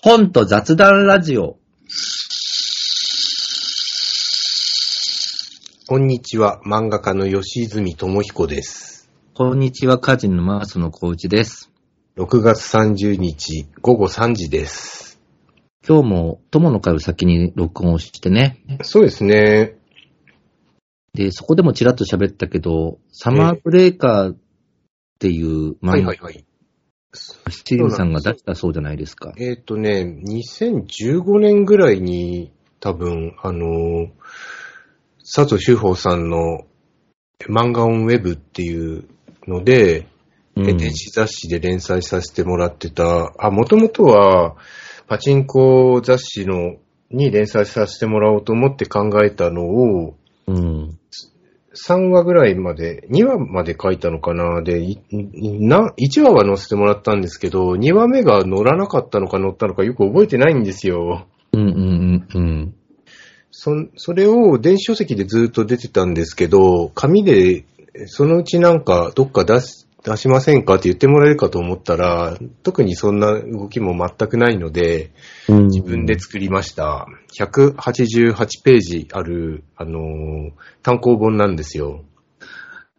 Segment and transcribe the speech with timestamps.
[0.00, 1.58] 本と雑談ラジオ。
[5.88, 9.10] こんにちは、漫画家の吉泉智彦です。
[9.34, 11.72] こんにちは、歌人のマースの小内です。
[12.16, 15.18] 6月30日午後3時です。
[15.86, 18.62] 今日も友の会を先に録音をしてね。
[18.82, 19.74] そうですね。
[21.12, 24.36] で、そこでもちらっと喋ったけど、サマーブレーカーっ
[25.18, 26.47] ていう漫画はいはい、はい。
[27.14, 29.32] シリーズさんが出したそうじゃないですか。
[29.38, 34.08] えっ、とね、2015年ぐらいに多分、あの、
[35.18, 36.66] 佐藤修法さんの
[37.48, 39.08] 漫画オンウェブっていう
[39.46, 40.08] ので、うん
[40.76, 44.56] 電子雑誌で連載させてもらってた、あ、もともとは
[45.06, 46.78] パチンコ雑誌の
[47.10, 50.16] に連載させてもらおうと思って考えたのを、
[50.48, 50.97] うん。
[51.86, 61.26] 3話ぐらいまで、2話まで書いたのかなで、いな、1話は載せてもらったんですけど、2話目が載らなかったのか載ったのかよく覚えてないんですよ。
[61.52, 62.74] うんうんうんうん。
[63.50, 67.64] そ、それを電子書籍でずっと出てたんですけど、紙で、
[68.06, 75.10] そのうちなんかどっか出し、出しませんかって言ってもらえるかと思ったら、特にそんな動きも全くないので、
[75.48, 77.06] 自分で作りました。
[77.38, 80.50] 188ページある、あのー
[80.82, 82.04] 単行本なんですよ。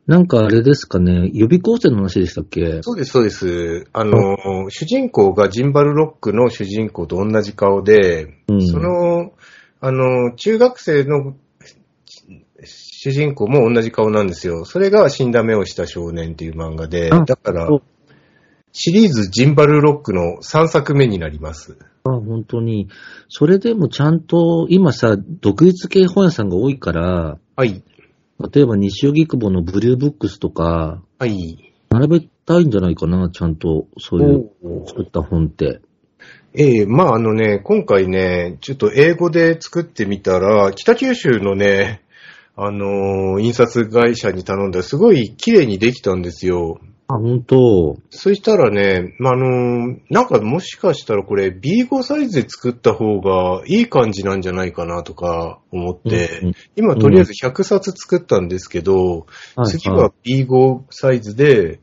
[0.07, 2.81] なんかあれですかね、予備校生の話でしたっけ？
[2.81, 3.87] そうです、そうです。
[3.93, 9.31] あのー、主人公がジンバルロックの主人公と同じ顔で、うんその、
[9.81, 11.35] あのー、中学生の
[13.01, 14.65] 主人公も同じ顔なんですよ。
[14.65, 17.69] それが死んだ目をした少年っていう漫画で、あだから
[18.73, 21.77] シリーズジンバルロックの3作目になります。
[22.03, 22.89] あ、本当に。
[23.29, 27.81] それでもちゃんと、今さ、独立系本屋さんが多いから、はい。
[28.53, 31.73] 例えば西荻窪のブルーブックスとか、はい。
[31.89, 34.51] 並べたいんじゃないかな、ちゃんと、そういう
[34.85, 35.79] 作った本って。
[36.53, 42.01] ええまああのね、今回ね、ちょっと英語で作ってみたら、北九州のね、
[42.61, 46.81] あのー印刷会社に頼んだらすごい綺麗にできたんですよ。
[47.07, 59.25] あ、本当そしたらね、まあ、あのーなんかもしかしたらこれ B5 サイズで作った方がいい感じなんじゃないかなとか思って、うんうん今とりあえず100冊作ったんですけど、
[59.55, 61.79] はい次は B5 サイズで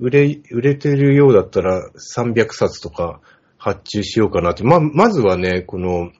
[0.00, 3.20] 売れ、売れてるようだったら300冊とか
[3.58, 4.64] 発注しようかなって。
[4.64, 6.10] ま、まずはね、この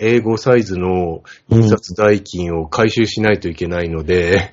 [0.00, 4.52] 英語サイズの印刷代金を回収しないといけないので、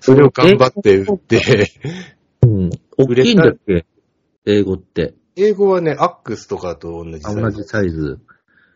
[0.00, 1.72] それを頑張って売って、
[2.42, 2.70] うん。
[2.96, 3.84] 大きいんだっけ？
[4.46, 5.14] 英語って。
[5.36, 7.40] 英語はね、アックスとかと同じサイズ。
[7.40, 8.20] あ同じサイズ。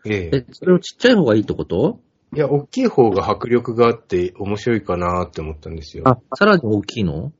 [0.06, 2.00] えええ、それをちっちゃい方がいいってこと？
[2.34, 6.04] いや、大きい方が迫力があって面白いかなって思ったんですよ。
[6.06, 7.32] あ、さらに大きいの？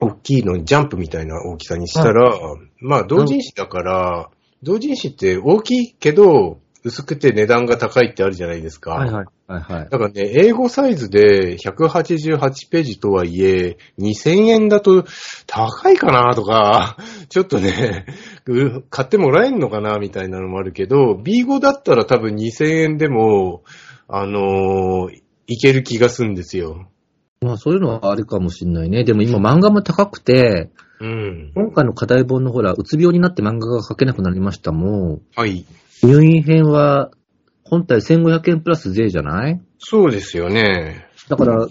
[0.00, 2.38] 大きいのにジャンプみたいな大きさにしたら、
[2.80, 4.28] まあ同人誌だから、
[4.62, 8.92] 同人誌って大きいけど、薄くて値段が高いってあるじゃないですか。
[8.92, 9.26] はいはい。
[9.46, 9.88] はいはい。
[9.88, 15.04] だからね、英語サイズで188ページとはいえ、2000円だと
[15.46, 16.98] 高いかなとか、
[17.30, 18.04] ちょっとね、
[18.46, 23.62] う買ってもらえんのかなみたいなのもあるけど、B5 だったら多分2000円でも、
[24.06, 26.88] あのーいける気がするんですよ。
[27.42, 29.04] まあそういうのはあるかもしんないね。
[29.04, 30.70] でも今漫画も高くて、
[31.00, 31.52] うん。
[31.54, 35.20] 今回の課題本のほら、うつ病になって漫画が描けなくなりましたもん。
[35.36, 35.66] はい。
[36.04, 37.10] 入院編は、
[37.64, 39.60] 本体1500円プラス税じゃない？
[39.78, 41.06] そうですよね。
[41.28, 41.66] だから、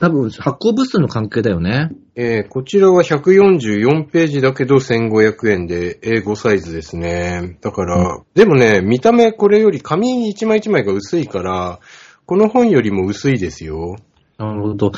[0.00, 1.90] 多分発行部数の関係だよね。
[2.16, 7.58] えーこちらは144ページだけど1500円で英語サイズですね。
[7.60, 11.78] だから、でもね、見た目これより紙一枚一枚が薄いから、
[12.24, 13.96] この本よりも薄いですよ。
[14.38, 14.92] なるほど。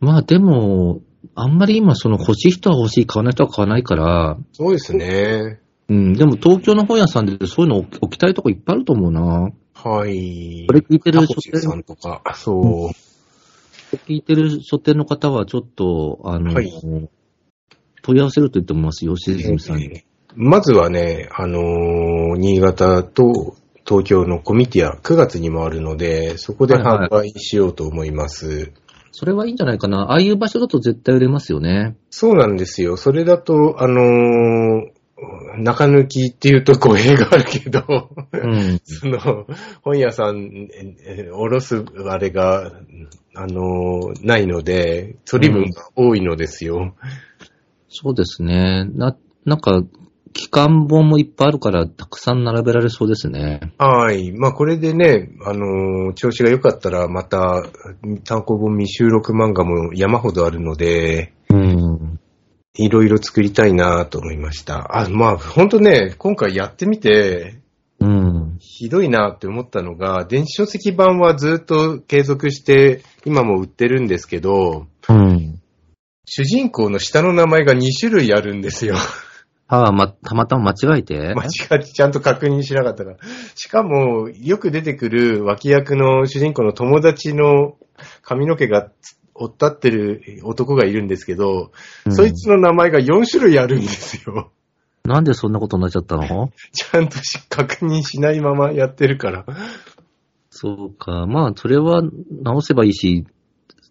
[0.00, 1.00] まあでも、
[1.36, 5.60] あんまり今その欲しい人は欲しい、買わない人は買わないから、そうですね。
[5.92, 9.50] うん、でも東京の本屋さんでそういうの置置きたいとこいっぱいあると思うな。
[9.74, 10.64] はい。
[10.66, 12.90] これ聞いてるタ書コシさ店、んとか、そ
[13.92, 13.96] う。
[14.08, 16.72] 聞いてる書店の方はちょっと、あの、はい
[18.04, 20.02] 問い合わせると言ってもますよ、吉住さんに。
[20.34, 23.54] まずはね、あのー新潟と
[23.86, 28.72] 東京のコミティア9月にもあるので、そこではいはい販売しようと思います。
[29.12, 30.04] それはいいんじゃないかな。
[30.04, 31.96] ああいう場所だと絶対売れますよね。
[32.10, 32.96] そうなんですよ。
[32.96, 34.91] それだと、あのー
[35.58, 38.80] 中抜きっていうと語弊があるけど、うん。
[38.84, 39.46] その、
[39.82, 40.68] 本屋さん、
[41.06, 42.72] ええおろすあれが、
[43.34, 46.94] あのーないので、取り分が多いのですよ。
[47.88, 48.88] そうですね。
[48.94, 49.82] な、なんか、
[50.32, 53.60] 期間本もいっぱいあるから、たくさん並べられそうですね。
[53.78, 54.32] はい。
[54.32, 57.62] まあ、これでね、あのー調子が良かったら、また、
[58.24, 61.91] 単行本未収録漫画も山ほどあるので、うん。
[62.74, 64.98] いろいろ作りたいなと思いました。
[64.98, 67.60] あ、まあ、ほんとね、今回やってみて、
[68.00, 68.56] うん。
[68.58, 75.60] ひどいなって思ったのが、電子書籍版はずっと継続して、今も売ってるんですけど、うん。
[76.24, 78.96] 主人公の下の名前が2種類あるんですよ。
[79.68, 81.34] ああ、ま、たまたま間違えて？
[81.34, 83.16] 間違ってちゃんと確認しなかったから。
[83.54, 87.76] しかも、よく出てくる脇役の主人公の友達の
[88.22, 88.90] 髪の毛が
[89.34, 91.70] 追ったってる男がいるんですけど、
[92.06, 94.50] うんそいつの名前が4種類あるんですよ。
[95.04, 96.50] なんでそんなことになっちゃったの？
[96.72, 99.44] ちゃんとし確認しないままやってるから。
[100.50, 101.26] そうか。
[101.26, 102.02] まあ、それは
[102.42, 103.24] 直せばいいし、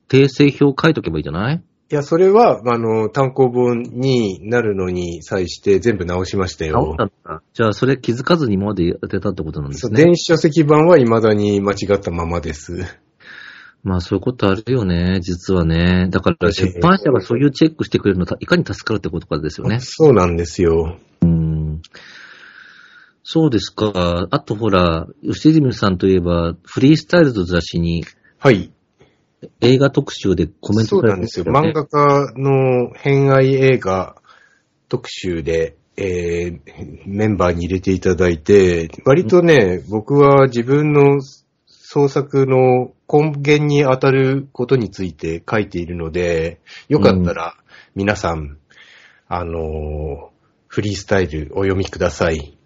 [0.09, 1.55] 訂正表書いとけばいいじゃない？
[1.57, 7.09] いや、それは、あの、単行本になるのに際して全部直しました直よっ。
[7.25, 7.43] た。
[7.53, 10.03] じゃあ、それ気づかずに今までやってたってことなんでそうすね。
[10.05, 12.85] 電子書籍版は未だに間違ったままです。
[13.83, 16.07] まあ、そういうことあるよね、実はね。
[16.09, 19.79] だから、出版社がそういうチェックしてくれるのいかに助かるってことかですよね。
[19.81, 20.97] そうなんですよ。
[21.21, 21.81] うん。
[23.23, 24.27] そうですか。
[24.29, 28.03] あとほら、吉泉さんといえば、フリースタイルズ雑誌に
[28.37, 28.71] はい。
[29.59, 31.45] 映画特集でコメントそうなんですよ。
[31.45, 34.15] 漫画家の偏愛映画
[34.89, 36.59] 特集で、えー
[37.05, 41.21] メンバーに入れていただいて、割とね、僕は自分の
[41.67, 47.55] 創作の根源に当たることについて書いているので、よかったら
[47.95, 48.57] 皆さん、
[49.27, 50.31] あのー
[50.71, 52.57] フリースタイルお読みください。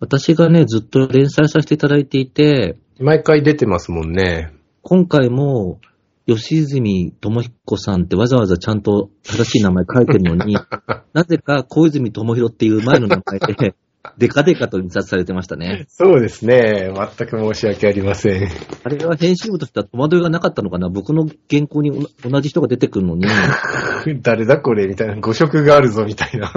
[0.00, 4.52] 私がね、ずっと連載させていただいていて、毎回出てますもんね。
[4.82, 5.80] 今回も、
[6.26, 10.58] 吉泉智彦さんってわざわざちゃんと正しい名前書いてるのに、
[11.14, 13.74] なぜか小泉智弘っていう前の名前で、
[14.18, 15.86] デカデカと印刷されてましたね。
[15.88, 16.92] そうですね。
[17.16, 18.48] 全く申し訳ありません。
[18.84, 20.88] あれは編集部としては戸惑いがなかったのかな？
[20.88, 21.90] 僕の原稿に
[22.22, 23.26] 同同じ人が出てくるのに、
[24.22, 24.88] 誰だこれ？
[24.88, 25.16] みたいな。
[25.20, 26.52] 誤色があるぞみたいな。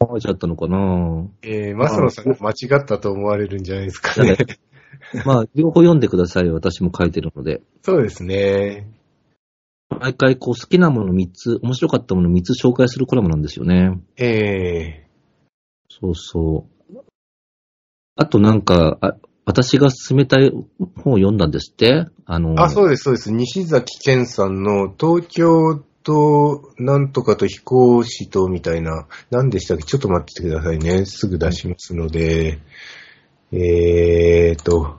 [0.00, 1.26] 書いちゃったのかな？
[1.42, 4.36] えー、マスノさんが間違ったと思われるんじゃないですかね。
[5.24, 6.54] まあ、両方読んでくださいよ。
[6.54, 7.62] 私も書いてるので。
[7.82, 8.86] そうですね。
[10.00, 14.00] 毎回こう好きなもの3つ、面白かったもの3つ紹介するコラムなんですよね。
[14.16, 15.06] え
[15.88, 16.73] そうそう。
[18.16, 22.06] あとなんか、あ私が勧めたい本を読んだんですって？
[22.24, 23.32] あの、ー、あ、そうです、そうです。
[23.32, 29.84] 西崎健さんの東京となんとかと飛行士とみたいな、何でしたっけ？
[29.84, 31.04] ちょっと待っててくださいね。
[31.04, 32.58] すぐ出しますので。
[33.56, 34.96] えーと、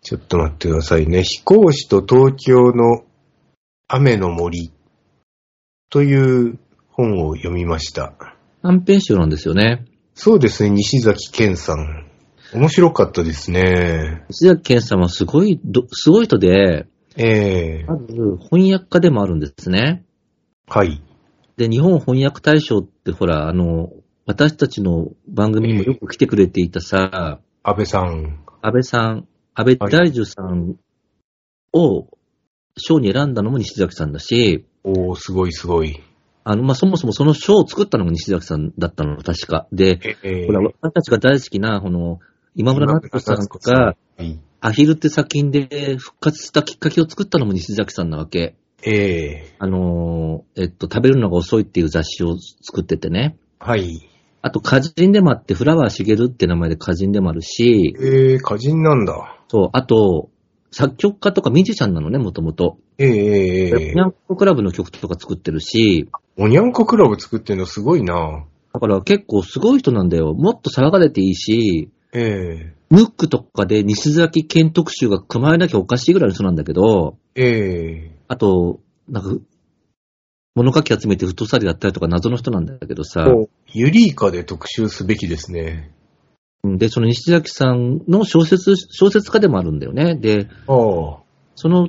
[0.00, 1.24] ちょっと待ってくださいね。
[1.24, 3.04] 飛行士と東京の
[3.88, 4.70] 雨の森
[5.90, 6.58] という
[6.90, 8.12] 本を読みました。
[8.62, 9.86] 短編集なんですよね。
[10.20, 12.04] そうですね、西崎健さん。
[12.52, 14.24] 面白かったですね。
[14.30, 18.14] 石崎健さんはすごいど、すごい人で、ええまず
[18.50, 20.04] 翻訳家でもあるんですね。
[20.66, 21.00] はい。
[21.56, 23.92] で、日本翻訳大賞ってほら、あの、
[24.26, 28.44] 私たちの番組にもよく来てくれていたさ、安倍さん。
[28.60, 30.74] 安倍さん、安倍大樹さん
[31.72, 32.08] を
[32.76, 36.02] 賞に選んだのも西崎さんだし、おー、すごいすごい。
[36.50, 39.66] あの、まあ、そもそもその賞を作ったのが西崎さんだったの、確か。
[39.70, 42.20] で、ええほら、私たちが大好きな、この、
[42.54, 44.40] 今村夏子さんが、はい。
[44.60, 48.56] アヒルって作品で復活したきっかけを作ったのも西崎さんなわけ。
[48.82, 53.36] ええあのー、えっと、食べるのが遅いっていう雑誌を作っててね。
[53.58, 54.08] はい。
[54.40, 59.36] あと、歌人でもあって、フラワーしげるって名前で歌人でもあるし、ええ歌人なんだ。
[59.48, 60.30] そう、あと、
[60.70, 62.78] 作曲家とかミュージシャンなのね、もともと。
[62.98, 68.44] ええええニャンコクラブの曲とか作ってるし、おにゃんこクラブ作ってんのすごいな。
[68.72, 70.34] だから結構すごい人なんだよ。
[70.34, 79.42] もっと騒がれていいし、えムックとかで西崎県特集が組まれなきゃおかしいぐらいの人なんだけど、えええあと、なんか、
[80.54, 85.92] 物書き集めてフットサルやったりとか謎の人なんだけどさ、おユリイカで特集すべきですね。
[86.64, 90.16] うんで、その西崎さんの小説、小説家でもあるんだよね。
[90.16, 90.48] で。
[90.66, 91.88] その、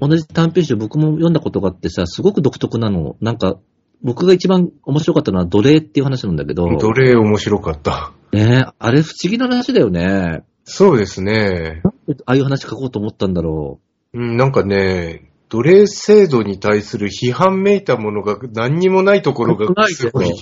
[0.00, 3.16] 同じ短編集僕も読んだことがあってさ、すごく独特なの。
[3.20, 3.58] なんか、
[4.02, 8.12] 僕が一番面白かったのは奴隷っていう話なんだけど、どれ面白かった。
[8.32, 10.44] ねえあれ不思議な話だよね。
[10.64, 11.82] そうですね。
[12.24, 13.80] ああいう話書こうと思ったんだろ
[14.14, 20.32] うん、なんかね、奴隷制度に対する批判めいたものが何にもないところがすごい。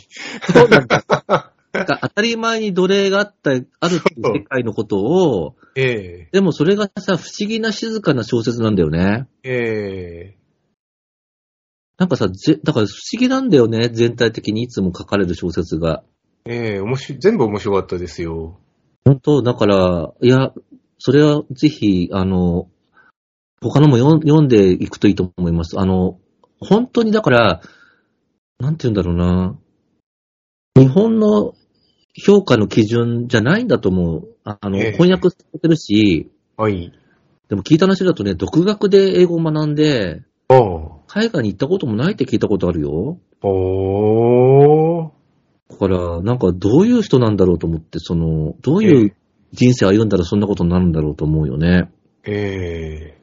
[0.53, 1.03] そうなんだ。
[1.73, 9.29] なんか当たり前に奴隷があった、あるっていう世界のことを、えでもそれがさ、不思議な静かな小説なんだよね。
[9.43, 10.39] ええ
[11.99, 16.03] なんかさ、ぜだから不思議なんだよね、全体的にいつも書かれる小説が。
[16.47, 18.59] ええ面白い全部面白かったですよ。
[19.05, 19.43] 本当？
[19.43, 20.53] だから、いや、
[20.99, 22.69] それはぜひ、あの、
[23.61, 25.79] 他のも読ん読んでいくといいと思います。
[25.79, 26.19] あの、
[26.61, 27.63] 本当にだから、
[28.59, 29.59] なんて言うんだろうな。
[30.79, 31.55] 日本の
[32.15, 34.29] 評価の基準じゃないんだと思う。
[34.45, 36.93] ああの、ええ翻訳されてるし、はい。
[37.49, 40.99] でも聞いた話だとね、独学で英語を学んで、ああ。
[41.07, 43.19] 海外に行ったこともないって聞いたことあるよ。
[43.43, 45.11] おー。
[45.71, 49.17] だから、なんかどういう人なんだろうと思って、その、どういう
[49.53, 51.91] 人生歩んだらそんなことになるんだろうと思うよね。
[52.25, 53.19] え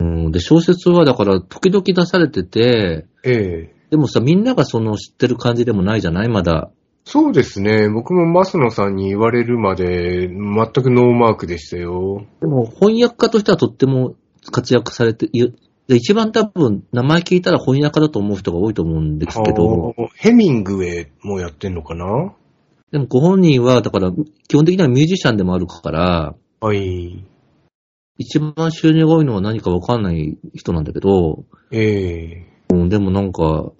[0.00, 6.28] うん、で、小説はだから時々出されてて、えええでもさ、みんながその知ってる感じでもないじゃない？
[6.28, 6.70] まだ。
[7.06, 7.88] そうですね。
[7.88, 12.26] 僕も増野さんに言われるまで、全くノーマークでしたよ。
[12.42, 14.14] でも翻訳家としてはとっても
[14.52, 15.30] 活躍されて。
[15.88, 22.34] で一番多分、名前聞いたら翻訳家だと思う人が多いと思うんですけど、ヘミングウェイもやってんのかな？
[22.92, 24.12] でもご本人は、だから、
[24.46, 27.24] 基本的にはミュージシャンでもあるから、はい。
[28.18, 33.70] 一番収入が多いのは何かわかんない人なんだけど、ええうん、でもなんか、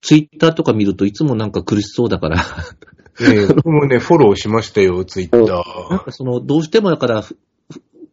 [0.00, 2.44] ツイッターとか見るといつもなんか苦しそうだから、
[3.20, 5.38] ええ僕もね、フォローしましたよ、ツイッタ
[5.90, 7.24] なんかその、どうしてもだから、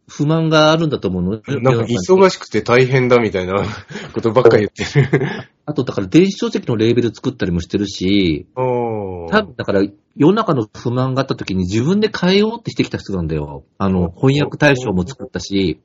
[0.08, 1.38] 不満があるんだと思うの。
[1.40, 1.62] ー。
[1.62, 3.64] なんか忙しくて大変だみたいな
[4.14, 5.28] ことばっかり言ってる。
[5.64, 13.64] あと、だから電子書籍のレーベル作ったりもしてるし、多分だから、世の中の不満があった時に自分で変えようってしてきた人なんだよ。
[13.78, 15.80] あの、翻訳大賞も作ったし、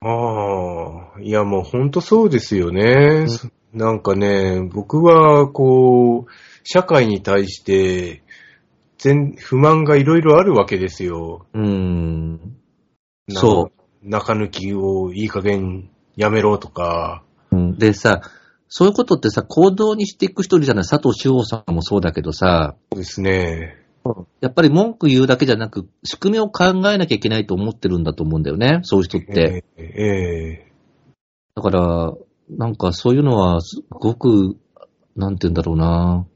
[0.00, 3.26] ああ、いやもうほんとそうですよね。
[3.72, 6.30] なんかね、僕はこう、
[6.64, 8.22] 社会に対して、
[8.98, 11.46] 全、不満がいろいろあるわけですよ。
[11.52, 12.56] うーん。
[13.28, 13.70] そ
[14.02, 14.08] う。
[14.08, 17.22] 中抜きをいい加減やめろとか。
[17.50, 18.22] うん、でさ、
[18.68, 23.76] そういうことってさ、行動にしていく人いるじゃない佐藤志保さんもそうだけどさ、そうですね。
[24.40, 29.64] やっぱり文句言うだけじゃなく、仕組みを考えなきゃいけないと思ってるんだと思うんだよね、そういう人って。
[29.76, 30.72] えええ
[31.54, 32.14] だから、
[32.50, 34.56] なんかそういうのは、すごく、
[35.16, 36.26] なんて言うんだろうな。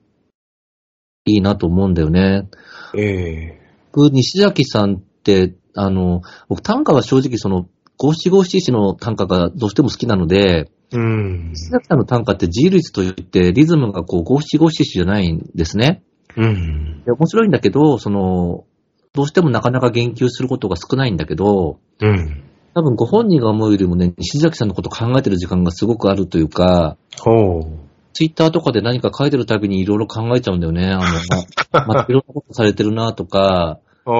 [1.24, 2.48] いいなと思うんだよね。
[2.96, 7.66] ええ僕、西崎さんって、あの、僕短歌は正直その、
[7.96, 11.50] 五七五七七の短歌がどうしても好きなので、うん。
[11.50, 16.02] 西崎さんの短歌って自由律といって、リズムがこう五七五七七じゃないんですね。
[16.36, 17.02] うん。
[17.04, 18.64] で面白いんだけど、その、
[19.12, 22.44] どうしてもなかなか言及することが少ないんだけど、うん。
[22.74, 27.92] 多分ご本人が思うよりもね、西崎さんのこと考えてる時間がすごくあるというか、ほう。
[28.14, 30.90] ツイッターとかで何か書いてるたびにいろいろ考えちゃうんだよね。
[30.90, 31.04] あの、
[31.72, 34.10] ままたいろんなことされてるなとか、あ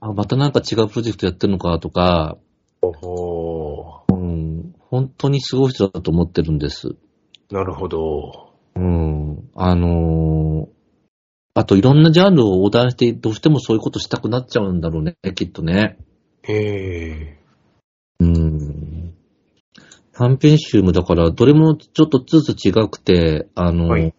[0.00, 0.08] あ。
[0.08, 2.36] あ、またなんか違うプロジェクトやってるのかとか、
[2.80, 6.88] ほうん、本当にすごい人だと思ってるんです。
[6.88, 6.96] う。
[7.50, 8.52] なるほど。
[8.74, 10.82] うん、あのー
[11.54, 15.98] あといろんなジャンルを横断してどうしてもそういうことしたくなっちゃうんだろうね、きっとね。
[16.48, 17.41] ええ
[18.22, 19.14] うん。
[20.12, 24.14] 短編集もだから、どれもちょっとずつ違くて、あの、はい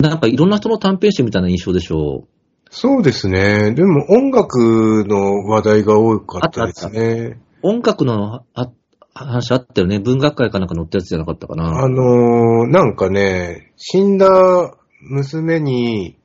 [0.00, 2.28] なんかいろんな人の短編集みたいな印象でしょ
[2.70, 3.72] そうですね。
[3.72, 7.40] でも音楽の話題が多かったですね。
[7.62, 8.70] 音楽のあ
[9.12, 9.98] 話あったよね。
[9.98, 11.80] 文学会かなんか載ったやつじゃなかったかな。
[11.80, 16.16] あのーなんかね、死んだ娘に、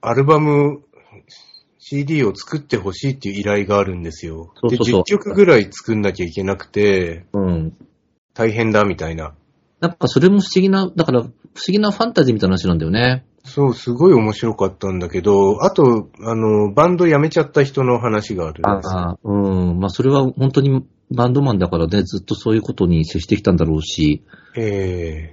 [0.00, 0.82] アルバム、
[1.92, 4.54] CD を作ってほしいっていう依頼があるんですよ。
[4.56, 7.76] そうそうそうで、10曲ぐらい作んなきゃいけなくて、うん。
[8.32, 9.34] 大変だみたいな。
[9.80, 11.32] なんかそれも不思議な、だから不思
[11.66, 13.26] 議なファンタジーみたいな話なんだよね。
[13.44, 18.98] そう、すごい面白かったんだけど、あと、あの、バンド辞めちゃった人の話があるんですよ。
[18.98, 19.78] ああ、うん。
[19.78, 24.22] まあそれは本当にバンドマンだからね、ずっとそういうことに接してきたんだろうし。
[24.56, 25.30] え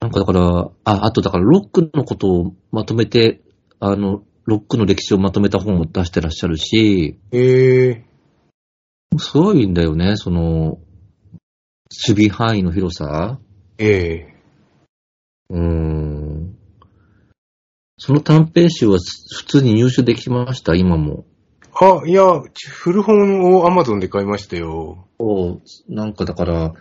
[0.00, 3.42] なんかだから、あ、あとだからロックのことをまとめて、
[3.78, 8.04] あの、ロックの歴史をまとめた本を出してらっしゃるし、えええ
[9.18, 10.78] すごいんだよね、その、
[12.08, 13.38] 守備範囲の広さ。
[13.76, 14.34] ええ
[15.50, 16.56] うーん。
[17.98, 18.98] その短編集は
[19.36, 21.26] 普通に入手できました、今も。
[21.78, 22.24] あ、いや、
[22.70, 25.08] 古本を Amazon で買いましたよ。
[25.18, 26.72] おなんかだから、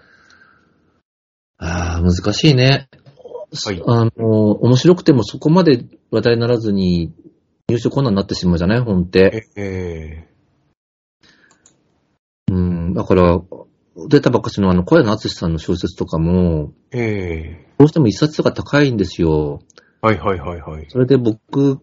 [1.58, 2.88] ああ、難しいね。
[3.66, 7.14] はいあの、面白くてもそこまで話題にならずに
[7.70, 8.80] 入手困難になってしまうじゃない？
[8.82, 9.48] 本って。
[9.56, 10.28] ええ
[12.50, 13.42] うん、だから、
[14.10, 19.60] 出たばっかしのあの、小谷敦さんの小説とかも、ええどうしても一冊が高いんですよ。
[20.02, 20.86] はいはいはいはい。
[20.90, 21.80] それで僕、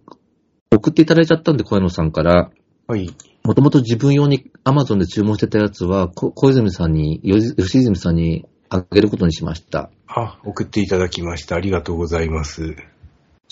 [0.72, 2.50] 送っていただいちゃったんで、小谷野さんから。
[2.86, 3.14] はい。
[3.44, 9.90] もともと自分用に Amazon で注文してたやつは、こ小泉さんに、吉泉さんにあげることにしました。
[10.06, 11.56] あ、送っていただきました。
[11.56, 12.74] ありがとうございます。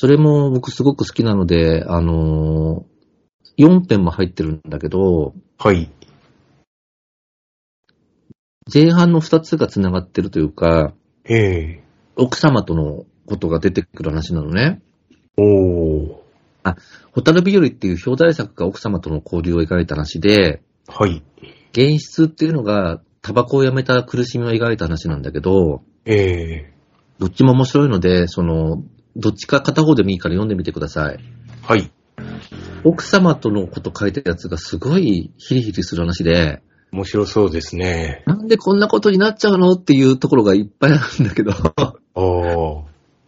[0.03, 5.93] それも僕すごく好きなので、あのー、4編も入ってるんだけど、はい。
[8.75, 10.93] 前半の2つが繋がってるというか、
[11.25, 11.85] ええ
[12.17, 14.83] 奥様とのことが出てくる話なのね。
[15.37, 16.17] おー。
[17.13, 21.23] ホタル日和っていう表題作が奥様との交流を描いた話で、はい。
[21.71, 26.73] 現実っていうのがタバコをやめた苦しみを描いた話なんだけど、ええ
[27.21, 28.83] どっちも面白いので、その、
[29.17, 31.19] どっちか片方でもいいから読んでみてください。
[31.63, 31.91] はい。
[32.85, 38.23] 奥様とのこと書いてるやつがすごいヒリヒリする話で、面白そうですね。
[38.27, 41.93] なんでこんなことになっちゃうのっていうところがいっぱいあるんだけど、 ああ。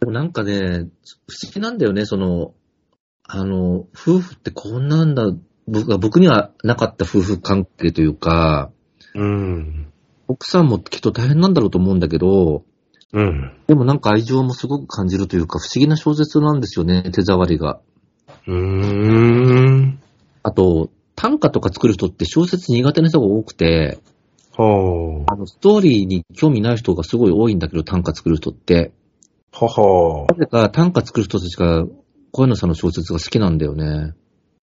[0.00, 0.88] でもなんかね、
[1.28, 2.52] 不思議なんだよね、その、
[3.26, 5.32] あの、夫婦ってこんなんだ、
[5.66, 8.70] 僕が僕にはなかった夫婦関係というか、
[9.14, 9.86] うん。
[10.28, 12.64] 奥さんもきっと大変なんだろうと思うんだけど、
[13.14, 13.52] うん。
[13.68, 17.80] でもなんか愛情もすごく感じるというか、不思議な小説なんですよね、手触りが。
[18.46, 20.00] うーん。
[20.42, 23.98] あと、短歌とか作る人って小説苦手な人が多くて、
[24.56, 28.92] はあの、ストーリーに興味ない人がすごい多いんだけど、短歌作る人って。
[29.52, 29.64] あ。
[29.64, 31.84] ははなぜか短歌作る人たちが、
[32.32, 34.12] 小野さんの小説が好きなんだよね。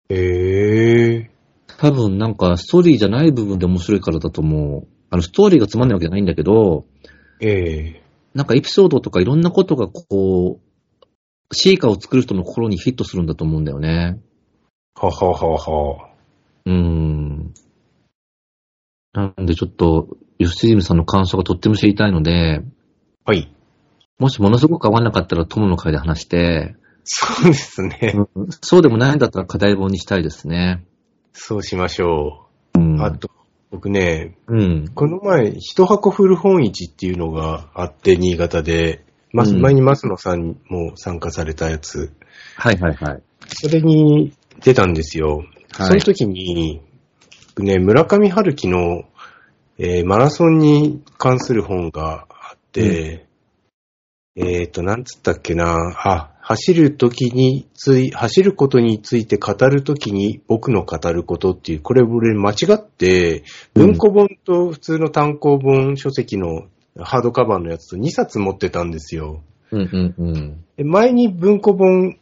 [0.10, 1.30] ええ
[1.78, 4.88] 多分なんかストーリーじゃない部分で面白いからだと思う。
[5.10, 6.84] あの、ストーリーがつまんないわけじゃないんだけど、
[7.40, 8.03] ええ
[8.34, 14.20] なんかエピソードとかいろんなことがこう、シーカーを作る人の心にヒットするんだと思うんだよね。
[14.96, 16.10] はははは。
[16.66, 17.54] うーん。
[19.14, 20.08] なんでちょっと、
[20.40, 22.64] 吉住さんの感想がとっても知りたいので、
[23.26, 23.54] はい。
[24.18, 28.16] もしものすごく合わなかったら友の会で話して、そうですね。
[28.62, 30.86] そうでもないんだったら課題本にしたいですね。
[31.34, 33.00] そうしましょうん。
[33.00, 33.04] う。
[33.04, 33.30] あと、
[33.74, 34.88] 僕ね、うん。
[34.94, 42.14] この前、一箱古本市っていうのがあって、新潟で、まうん前に増野さんも参加されたやつ、
[42.56, 43.24] はいはいはい。
[43.48, 44.32] それに
[44.64, 45.38] 出たんですよ。
[45.72, 46.84] はいその時に、
[47.56, 49.06] 僕ね、村上春樹の、
[49.80, 53.26] えーマラソンに関する本があって、
[54.36, 66.64] えっ、と、なんつったっけな、あ、走る時につい、走ることについて語る時に僕の語ることっていう、これ俺間違って、文庫本と普通の単行本書籍の
[67.00, 69.42] ハードカバーのやつと2冊持ってたんですよ。
[69.72, 70.66] うんうんうん。
[70.76, 72.18] で前に文庫本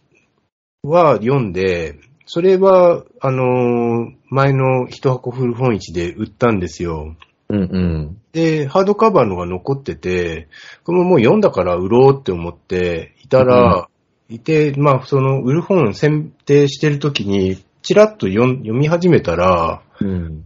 [0.83, 7.17] は読んで、それは、あのー前の一箱古本市で売ったんですよ。
[7.49, 8.21] うんうん。
[8.31, 10.47] で、ハードカバーのが残ってて、
[10.85, 13.89] これももう読んだから売ろうって思っていたら、
[14.31, 20.45] いて、まあ、その売る本を選定してるときに、ちらっと読み始めたら、うん。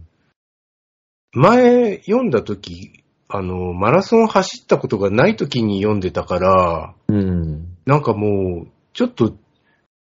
[1.32, 7.76] 前読んだとき、あの、マラソン走ったことがないときに読んでたから、うん。
[7.84, 9.36] なんかもう、ちょっと、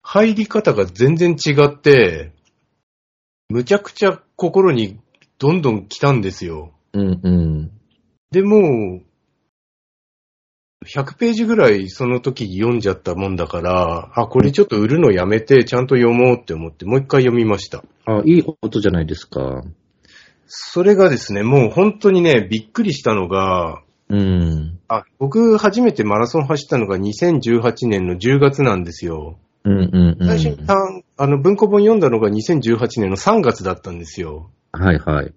[0.01, 2.33] 入り方が全然違って、
[3.49, 4.99] むちゃくちゃ心に
[5.37, 6.71] どんどん来たんですよ。
[6.93, 7.71] うんうん。
[8.31, 9.01] でも、
[10.83, 17.83] 100ページぐらいその時に読んじゃったもんだから、あ、これちょっと売るのやめて、ちゃんと読もうって思って、もう一回読みました。
[18.05, 19.63] あ、いいことじゃないですか。
[20.47, 24.79] それがですね、もう本当にね、びっくりしたのが、うん。
[24.87, 29.39] あ、僕初めてマラソン走ったのが2018年の10月なんですよ。
[29.63, 30.27] うんうんうん。
[30.27, 34.51] 最初に単あの文庫本読んだのが2018年の3月だったんですよ。
[34.71, 35.33] はいはい。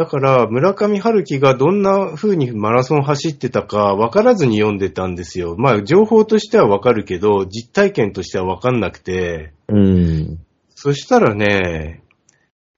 [0.00, 5.56] だから、村上春樹がどんな風にマラソン走ってたか分からずに読んでたんですよ。
[5.58, 10.38] まあ、情報としては分かるけど、実体験としては分かんなくて、うん。
[10.74, 12.02] そしたらね、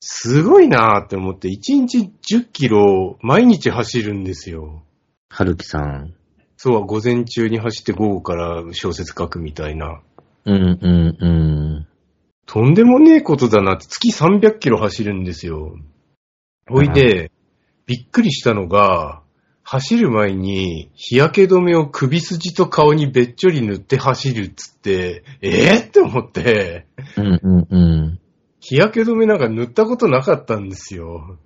[0.01, 1.53] すごいなーって思って、1
[1.87, 4.83] 日10キロ毎日走るんですよ。
[5.29, 6.15] 春樹さん。
[6.57, 10.01] そう、午前中に走って午後から小説書くみたいな。
[10.45, 11.87] うんうんうん。
[12.47, 15.77] とんでもねえことだなって、月300キロ走るんですよ。
[16.71, 17.31] おいで、
[17.87, 19.23] びっくりしたのが、
[19.65, 28.21] 走る前に日焼け止めを首筋と顔にべっちょり塗って走るっつって、えー、って思って、うんうんうん。
[28.61, 31.39] 日焼け止めなんか塗ったことなかったんですよ。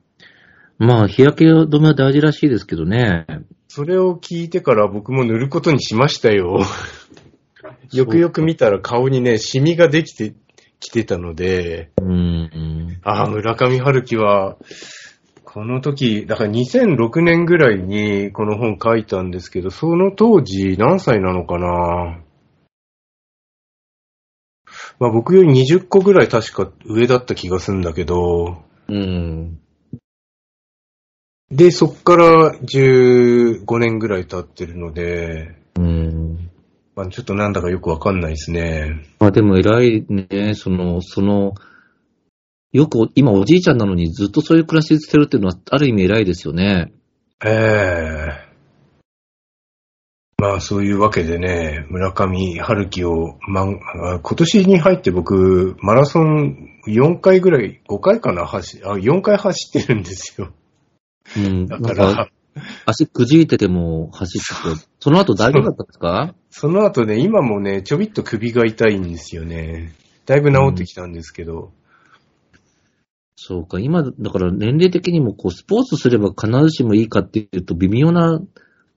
[0.78, 3.26] まあ、日焼け止めは大事らしいですけどね。
[3.68, 6.60] それを聞いてから僕も塗ることにしましたよ。
[7.92, 10.34] よくよく見たら顔にね、シミができて
[10.80, 13.00] きてたので、うんうん。
[13.02, 14.56] ああ、村上春樹は、
[15.56, 22.20] この時、だから2006年ぐらいにこの本書いたんですけど、その当時何歳なのかな？
[25.00, 29.58] まあ僕より20個ぐらい確か上だった気がするんだけど、うん。
[31.50, 36.50] で、そっから15年ぐらい経ってるので、うん。
[36.94, 39.06] まあちょっとなんだかよくわかんないですね。
[39.20, 41.54] まあでも偉いね、その、その、
[42.76, 46.92] よく今おじいちゃんなのにずっとそういう暮らししてるっていうのはある意味偉いですよね。
[47.42, 47.48] え
[48.42, 48.46] え
[50.38, 60.52] まあそういうわけでね、村上春樹を、ま今年に入って僕、マラソン4回ぐらい、5回かな走、あ、4回走ってるんですよ。
[61.38, 61.66] うん。
[61.66, 62.28] だか、から、
[62.84, 64.42] 足くじいてても走っ
[64.74, 66.34] てて、 その後大丈夫だったんですか？
[66.50, 69.94] その後ね、今もね、ちょびっと首が痛いんですよね。
[70.26, 71.72] だいぶ治ってきたんですけど。
[73.36, 78.40] そうか、今、だから年齢的にもこう、スポーツすれば必ずしもいいかっていうと、微妙な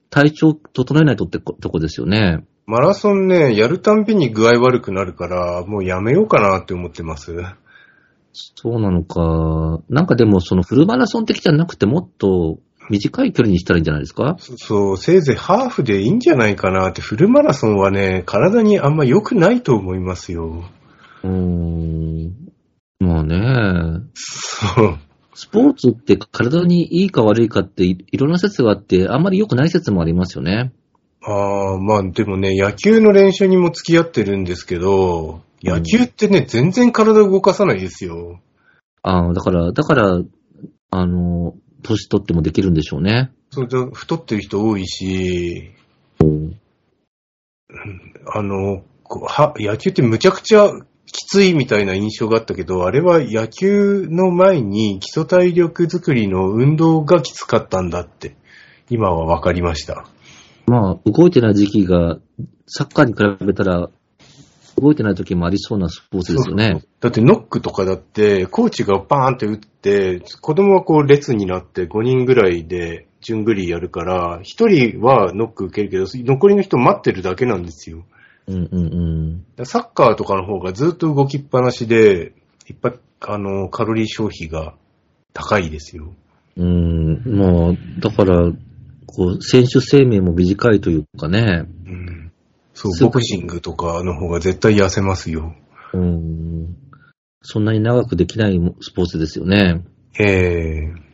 [0.09, 2.45] 体調整えないとってことこですよね。
[2.65, 7.35] マラソンね、やるたんびに具合悪くなるから、もうやめようかなって思ってます。
[8.31, 9.81] そうなのか。
[9.89, 14.37] なんかでも、そのフルマラソン的じゃなくて、もっと短い距離にしたらいいんじゃないですか？
[14.39, 20.63] そうそう、せいぜいハーフでいいんじゃないかなって、フルマラソンはね、体にあんま良くないと思いますよ。
[21.23, 22.48] うーん。
[22.99, 24.01] まあね。
[24.13, 24.99] そう。
[25.33, 30.73] スポーツって体にいいか悪いかっていいろんな説があって、あんまり良くない説もありますよね。
[31.21, 38.41] ああ、まあでもね、野球の練習にも付き合ってるんですけど、野球ってね、全然体動かさないですよ。
[39.01, 40.21] ああ、だから、だから、
[40.91, 43.31] あの、年取ってもできるんでしょうね。
[43.51, 45.71] それで太ってる人多いし、
[48.33, 50.71] あの、こうは野球ってむちゃくちゃ
[51.11, 58.35] きついみたいな印象があったけど、あれは野球の前に基礎体力作りの運動がきつかったんだって、
[58.89, 60.05] 今は分かりました。
[60.67, 62.19] まあ、動いてない時期が、
[62.67, 63.89] サッカーに比べたら、
[64.79, 66.83] 動いてない時もありそうなスポーツですよね。
[66.99, 78.05] だってノックとかだって、コーチがバーンって打って、子供はこう列になって5人ぐらいで順繰りやるから、1人はノック受けるけど、残りの人待ってるだけなんですよ。
[78.49, 79.65] うんうんうん。
[79.65, 82.33] サッカーとかの方がずっと動きっぱなしで、
[82.67, 84.73] いっぱい、あの、カロリー消費が
[85.33, 86.15] 高いですよ。
[86.57, 88.51] うん、まあ、だから、
[89.05, 91.65] こう、選手生命も短いというかね。
[91.85, 92.31] うん。
[92.73, 95.55] そう、ボクシングとかの方が絶対痩せますよ。
[95.93, 96.75] うん。
[97.43, 99.83] そんなに長くできないスポーツですよね。
[100.19, 101.09] ええ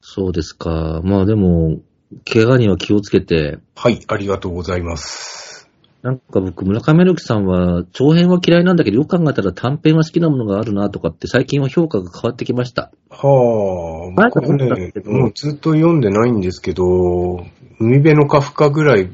[0.00, 1.00] そうですか。
[1.04, 1.80] まあでも、
[2.24, 5.68] 怪我には気をつけて、はい、ありがとうございます。
[6.00, 12.92] なんか僕、村上春樹さんは、長編は嫌いなんだけど、よく考えたら短編は好きなものがあるなとかって、最近は評価が変わってきました。
[13.10, 17.44] はあ、僕はねもうずっと読んでないんですけど、
[17.80, 19.08] 海辺のカフカぐらい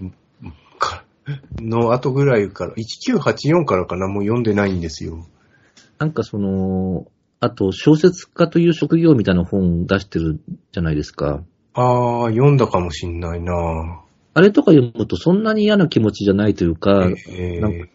[0.79, 1.05] か
[1.59, 5.27] の後ぐらいから、1984からかな、もう読んでないんですよ。
[5.99, 7.07] なんかその、
[7.41, 10.41] あと、小説家という職業みたいな本出してる
[10.73, 11.43] じゃないですか。
[11.75, 14.01] ああ、読んだかもしんないな。
[14.35, 17.87] あれとか読むとそんなに嫌な気持ちじゃないというか、ええなんか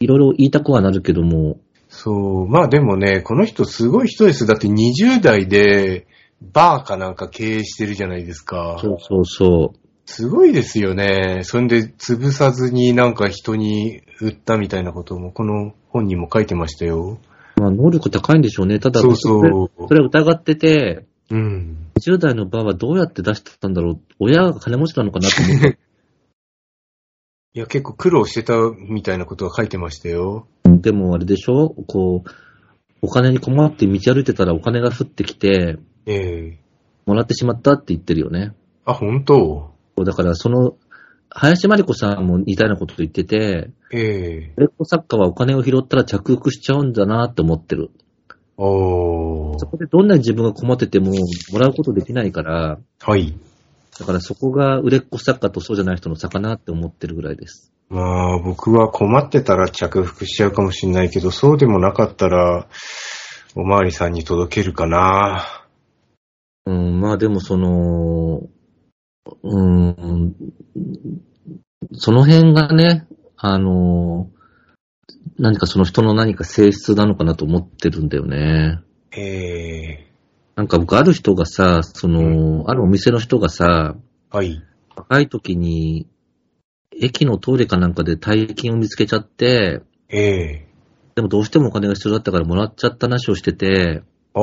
[0.00, 4.46] いろいろ言いたくはなるけども、そう、まあでもね、この人すごい人です。
[4.46, 6.06] だって20代で
[6.40, 8.78] バーかなんか経営してるじゃないですか。
[8.80, 9.78] そうそうそう。
[10.04, 11.40] すごいですよね。
[11.42, 17.18] そんで潰さずになんか人に売ったみたいなこともこの本にも書いてましたよ。
[17.56, 18.78] まあ、能力高いんでしょうね。
[18.78, 19.50] ただ、そうそうれ
[19.88, 21.85] それを疑ってて、うん。
[22.00, 24.00] 10代のバーはどうやって出してたんだろう。
[24.18, 25.78] 親が金持ちなのかなと思って。
[27.54, 28.54] いや、結構苦労してた
[28.88, 30.46] みたいなことが書いてましたよ。
[30.64, 31.70] でもあれでしょ？
[31.70, 32.30] こう、
[33.02, 36.58] お金に困って道歩いてたらお金が降ってきて、ええ
[37.06, 38.52] もらってしまったって言ってるよね。
[38.84, 39.72] あ、本当？
[40.04, 40.76] だから、その、
[41.30, 47.90] 林真理子さんも似たようなこと言ってて、ええレッコ作家はお金を拾ったら着服しちゃうんだなって思ってる。
[48.58, 51.12] そこでどんなに自分が困ってても、
[51.52, 53.34] もらうことできないから、はい。
[53.98, 57.72] だからそこが売れっ子作家とそうじゃない人の差かなって思ってるぐらいです。
[57.88, 62.66] まあ、僕は困ってたら着服しちゃうかもしれないけど、そうでもなかったら、
[63.54, 65.66] おまわりさんに届けるかな。
[66.66, 68.42] うん、まあでもその、
[69.42, 70.34] うん、
[71.92, 74.28] その辺がね、あの、
[75.38, 78.80] 何かその人の何か性質なのかなと思ってるんだよね。
[79.12, 80.06] ええ
[80.56, 83.94] なんか僕ある人がさ、その、あるお店の人がさ、
[84.30, 84.62] はい。
[84.96, 86.08] 若い時に、
[86.98, 90.66] 駅のトイレかなんかで大金を見つけちゃって、ええ
[91.14, 94.02] でもどうしてもお金が必要だったからもらっちゃった話をしてて、
[94.34, 94.42] ああ。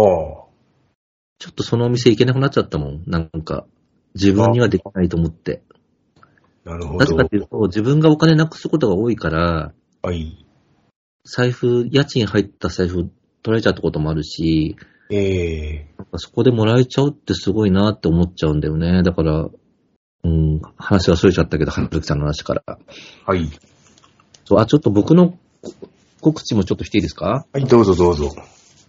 [1.39, 3.03] ちょっとそのお店行けなくなっちゃったもん。
[3.05, 3.65] なんか、
[4.15, 5.61] 自分にはできないと思って。
[6.63, 7.25] なるほどなぜか。
[7.25, 10.42] というと、自分がお金なくすことが多いから、はい。
[11.25, 13.11] 財布、家賃入った財布取
[13.45, 14.75] られちゃったこともあるし、
[15.09, 19.03] ええなんかそこでもらえちゃうってすごいなって思っちゃうんだよね。
[19.03, 19.47] だから、
[20.23, 22.63] うん、話が逸れちゃったけど、はるきさんの話から。
[23.25, 23.49] はい。
[24.45, 25.73] そう、あ、ちょっと僕のこ
[26.21, 27.45] 告知もちょっとしていいですか？
[27.51, 28.31] はい、どうぞどうぞ。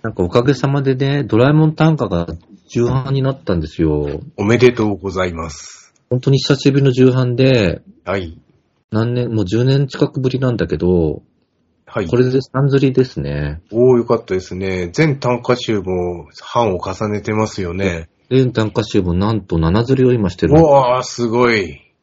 [0.03, 2.27] なんかおかげさまでね、ドラえもん単価が
[2.68, 4.20] 重版になったんですよ。
[4.37, 5.92] おめでとうございます。
[6.11, 8.38] 本当に久しぶりの重版で、はい。
[8.90, 11.23] 何年、もう10年近くぶりなんだけど、
[11.94, 12.09] はい。
[12.09, 13.62] これで3釣りですね。
[13.70, 14.88] おー、よかったですね。
[14.92, 18.09] 全単価集も版を重ねてますよね。
[18.28, 20.54] 全短歌集もなんと7釣りを今してる。
[20.59, 21.94] うわー、すごい。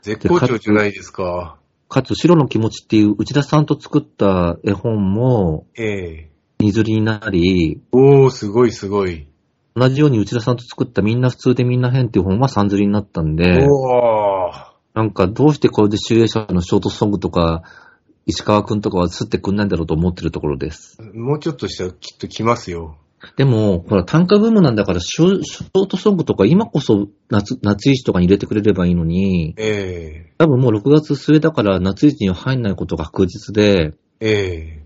[0.00, 1.58] 絶好調じゃないですか。
[1.90, 9.28] かつ、白の気持ちっていう内田さんと作った絵本もええ2釣りになり、おー、すごいすごい。
[9.76, 14.74] 同じように内田さんと作ったみんな普通でみんな変っていう本は3釣りになったんで、おー。
[14.94, 17.64] なんかどうしてこれで集英社のショートソングとか、
[18.26, 20.98] 石川くんとかは吸ってくんないんだろうと思ってるところです。
[21.14, 22.98] もうちょっとしたらきっと来ますよ。
[23.36, 34.84] でも、ほら、単価ブームなんだからショ、ショートソングとか今こそ夏、夏石とかに入れてくれればいいのに、え多分もう6月末だから夏石には入んないことが確実で、ええ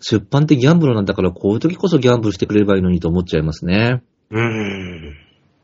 [0.00, 4.02] 出版ってギャンブルなんだからこういう時こそギャンブルしてくれればいいのにと思っちゃいますね。
[4.30, 5.16] えうーん。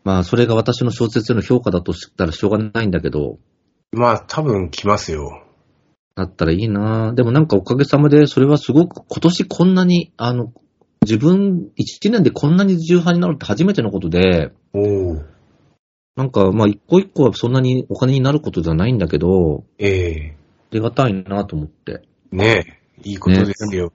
[0.02, 3.38] まあ、それが私の小説への評価だとしたらしょうがないんだけど、
[3.92, 5.43] まあ、多分来ますよ。
[6.16, 10.52] だったらいいなでもなんかおかげさまで、それはすごく今年こんなに、あの、
[11.02, 15.24] 自分1年でこんなに重版になるって初めてのことで、おー。
[16.16, 20.36] なんかまあ一個一個はそんなにお金になることじゃないんだけど、ええ
[20.70, 22.02] ありがたいなと思って。
[22.30, 22.64] ね
[23.04, 23.08] え。
[23.08, 23.92] いいことですよ。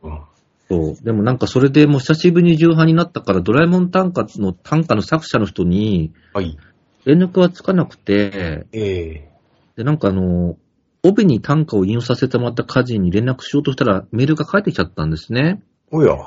[0.70, 0.96] そう。
[1.04, 6.58] でもなんかそれでもう久しぶりに重版になったから、ドラえもん短歌の短歌の作者の人にはい。
[7.06, 9.30] 連絡はつかなくて、ええ
[9.78, 10.58] で、なんかあの、
[11.04, 15.62] 帯に短歌を引用させてもらった歌人に連絡しようとしたらメールが返ってきちゃったんですね。
[15.92, 16.18] おや。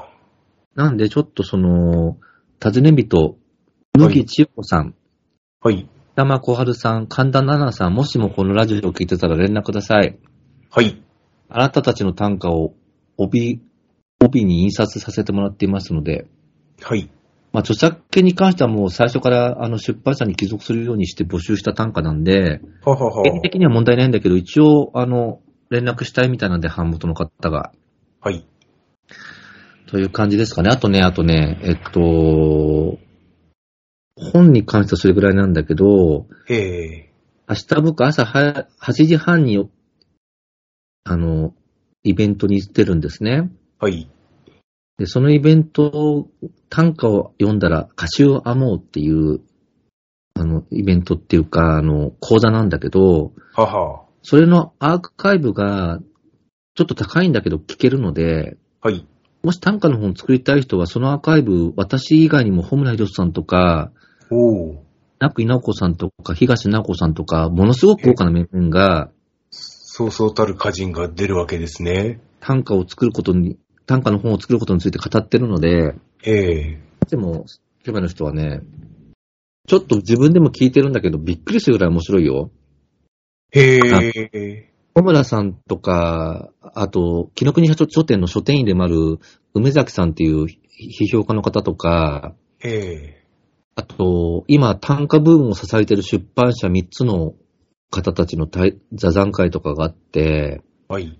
[0.75, 2.19] なんでちょっとその、
[2.59, 3.37] 尋ね人、
[3.99, 4.95] 麦千代子さん、
[5.61, 5.89] はい。
[6.17, 10.19] 玉小春さん、神田奈々さん、もしもこのラジオを聞いてたら連絡ください。
[10.71, 11.03] はい。
[11.49, 12.75] あなたたちの短歌を
[13.17, 13.61] 帯、
[14.21, 16.27] 帯に印刷させてもらっていますので、
[16.81, 17.11] はい。
[17.53, 23.23] まあ、著作権に関してはもう最初からあの出版社に帰属するようにして募集した短歌なんで、ははは。
[23.23, 27.73] 原理的には問題ないんだけど、一応、あの、連絡したいみたいなんで、版元の方が。
[28.21, 28.47] はい。
[29.87, 30.71] という感じですかね。
[30.71, 32.99] あとね、あとね、えっと、
[34.17, 37.12] 本に関してはそれぐらいなんだけど、ええ
[37.49, 39.69] 明日僕朝は8時半に、
[41.05, 41.55] あの、
[42.03, 43.51] イベントに行ってるんですね。
[43.79, 44.09] はい。
[45.03, 46.29] で、そのイベント、
[46.69, 49.41] 短歌を読んだら歌詞を編もうっていう、
[50.35, 54.05] あの、イベントっていうか、あの、講座なんだけど、はは。
[54.23, 55.99] それのアーカイブが、
[56.77, 59.05] ちょっと高いんだけど聞けるので、はい。
[59.43, 63.91] もし短歌の本を作りたい人は、そのアーカイブ、私以外にも、ホムラヒロスさんとか、
[64.31, 64.77] おー。
[65.19, 69.11] ナクイナオコさんとか、東直子さんとか、ものすごく豪華な面々が、
[69.51, 72.21] そうそうたる歌人が出るわけですね。
[72.38, 77.47] 短歌を作ることに、短歌の本を作ることについて語ってるので、ええでも、
[77.85, 78.61] キャバの人はね、
[79.66, 82.51] ちょっと自分でも聞いてるんだけど、びっくりするぐらい面白いよ。
[83.51, 83.79] へ
[84.33, 84.73] え。
[84.95, 89.18] 小村さんとか、あと、木の国書店の書店員でもある
[89.55, 93.23] 梅崎さんっていう批評家の方とか、ええ
[93.75, 97.35] あと、今、単価ブームを支えている出版社3つの
[97.90, 101.18] 方たちの対座談会とかがあって、はい。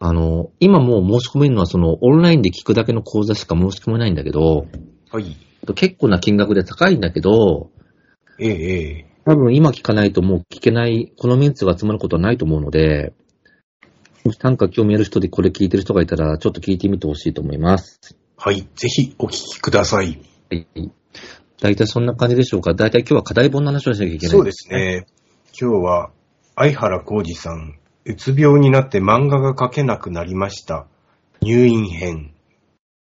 [0.00, 4.66] あの、今もう申し込めるのはそのオンラインで聞くだけの講座しか申し込めないんだけど、
[5.10, 5.36] はい。
[5.74, 7.70] 結構な金額で高いんだけど、
[8.38, 13.12] ええええ多分今聞かないともう聞けない、このメンツが集まることはないと思うので、
[14.24, 18.16] もし単価興味ある人でこれ聞いてる人がいたら、ちょっと聞いてみてほしいと思います。
[18.36, 18.66] はい。
[18.74, 20.18] ぜひお聞きください。
[20.50, 20.66] はい。
[21.60, 22.72] 大体そんな感じでしょうか。
[22.72, 24.36] 大体今日は課題本の話をしなきゃいけない。
[24.36, 24.68] そうです。
[24.70, 25.06] ね。
[25.60, 26.10] 今日は、
[26.56, 27.77] 相原浩二さん、
[28.08, 30.86] うつ病になって漫画が描けなくなりました。
[31.42, 32.32] 入院編。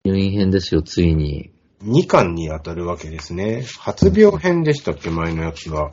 [0.04, 1.50] 入院編ですよ、ついに。
[1.82, 3.64] 2巻に当たるわけですね。
[3.80, 5.90] 発病編でしたっけ、前のやつが。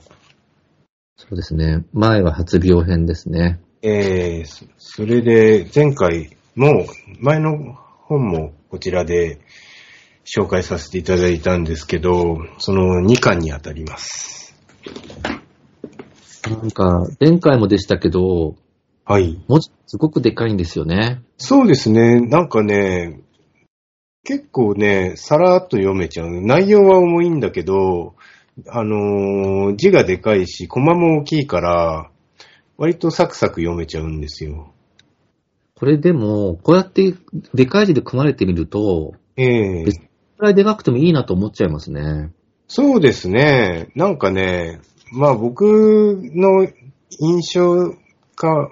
[1.17, 1.86] そうですね。
[1.91, 3.60] 前は発病編ですね。
[3.82, 6.86] えー、そそれで、前回も、
[7.19, 7.58] 前の
[8.06, 9.39] 本もこちらで
[10.24, 14.56] 紹介させていただいたんですけど、その2巻に当たります。
[16.48, 18.56] なんか、前回もでしたけど、
[19.10, 19.43] はい。
[19.48, 21.24] 文字すごくでかいんですよね。
[21.39, 22.22] そうですね。
[22.22, 23.22] なんかね、
[24.24, 26.41] 結構ね、さらっと読めちゃう。
[26.41, 28.13] 内容は重いんだけど、
[28.67, 32.12] あのー字がでかいし、コマも大きいから、
[32.78, 34.76] 割とサクサク読めちゃうんですよ。
[35.74, 37.15] これでも、こうやって
[37.56, 40.06] でかい字で組まれてみると、ええ別く
[40.38, 42.32] らいでかくてもいいなと思っちゃいますね。
[42.67, 43.89] そうですね。
[43.95, 45.63] なんかね、まあ僕
[46.36, 46.67] の
[47.10, 47.95] 印象
[48.36, 48.69] か、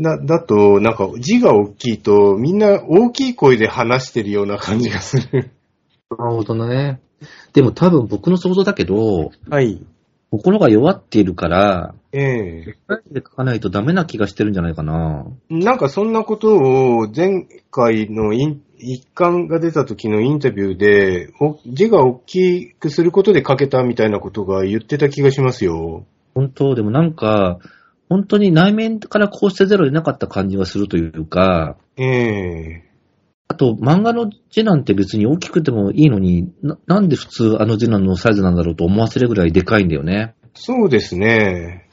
[0.00, 5.50] だ、だと、なんか字が大きいと、みんな大きい声で話してるような感じがする。
[6.10, 7.00] なるほどね。
[7.52, 9.84] でも多分僕の想像だけど、はい。
[10.30, 12.76] 心が弱っているから、ええ
[13.10, 15.26] で書かないとダメな気がしてるんじゃないかな。
[15.48, 26.04] なんかそんなことを前回の一巻が出た時のインタビューで、お字が大きくすることで書けたみたいなことが言ってた気がしますよ。
[26.34, 27.58] 本当、でもなんか、
[28.08, 32.84] 本当に内面からこうしてゼロでなかった感じがするというか、ええ
[33.46, 40.34] あと漫画の字なんて別に大きくてもいいのにな、なんで普通あの字のサイズなんだろうと思わせるぐらいでかいんだよね。
[40.54, 41.88] そうですね。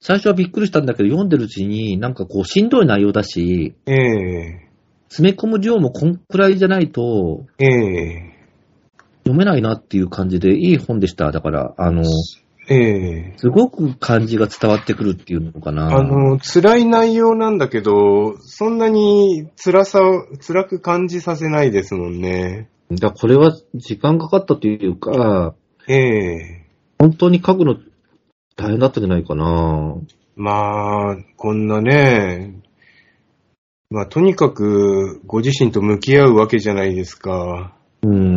[0.00, 4.70] 最初はびっくりしたんだけど、読んでるうちになんかこうしんどい内容だし、ええ
[5.08, 8.34] 詰め込む量もこんくらいじゃないとええ
[9.24, 11.32] 読めないなっていう感じでいい本でした。
[11.32, 12.02] だから、あの、
[12.68, 15.94] ええすごく感じが伝わってくるっていうのかな。
[15.94, 20.00] あの、辛い内容なんだけど、そんなに辛さ、
[20.46, 22.70] 辛く感じさせないですもんね。
[22.90, 25.54] だこれは時間かかったというか、
[25.88, 26.66] ええ
[26.98, 27.76] 本当に書くの
[28.56, 29.96] 大変だったんじゃないかな。
[30.36, 32.62] まあ、こんなね、
[33.90, 37.76] まあ、とにかくご自身と向き合うわけじゃないですか。
[38.02, 38.33] うん。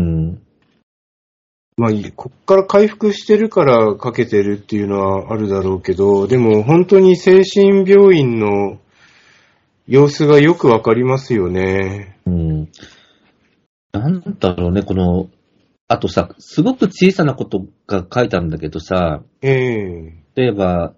[1.77, 8.79] まあ、こっから回復してるからかけてるっていうのはあるだろうけど、でも本当に精神病院の
[9.87, 12.17] 様子がよくわかりますよね。
[12.25, 12.69] うん。
[13.91, 15.29] なんだろうね、この、
[15.87, 20.95] あとさ、すごく小さなことが書いてあるんだけどさ、ええ例えば、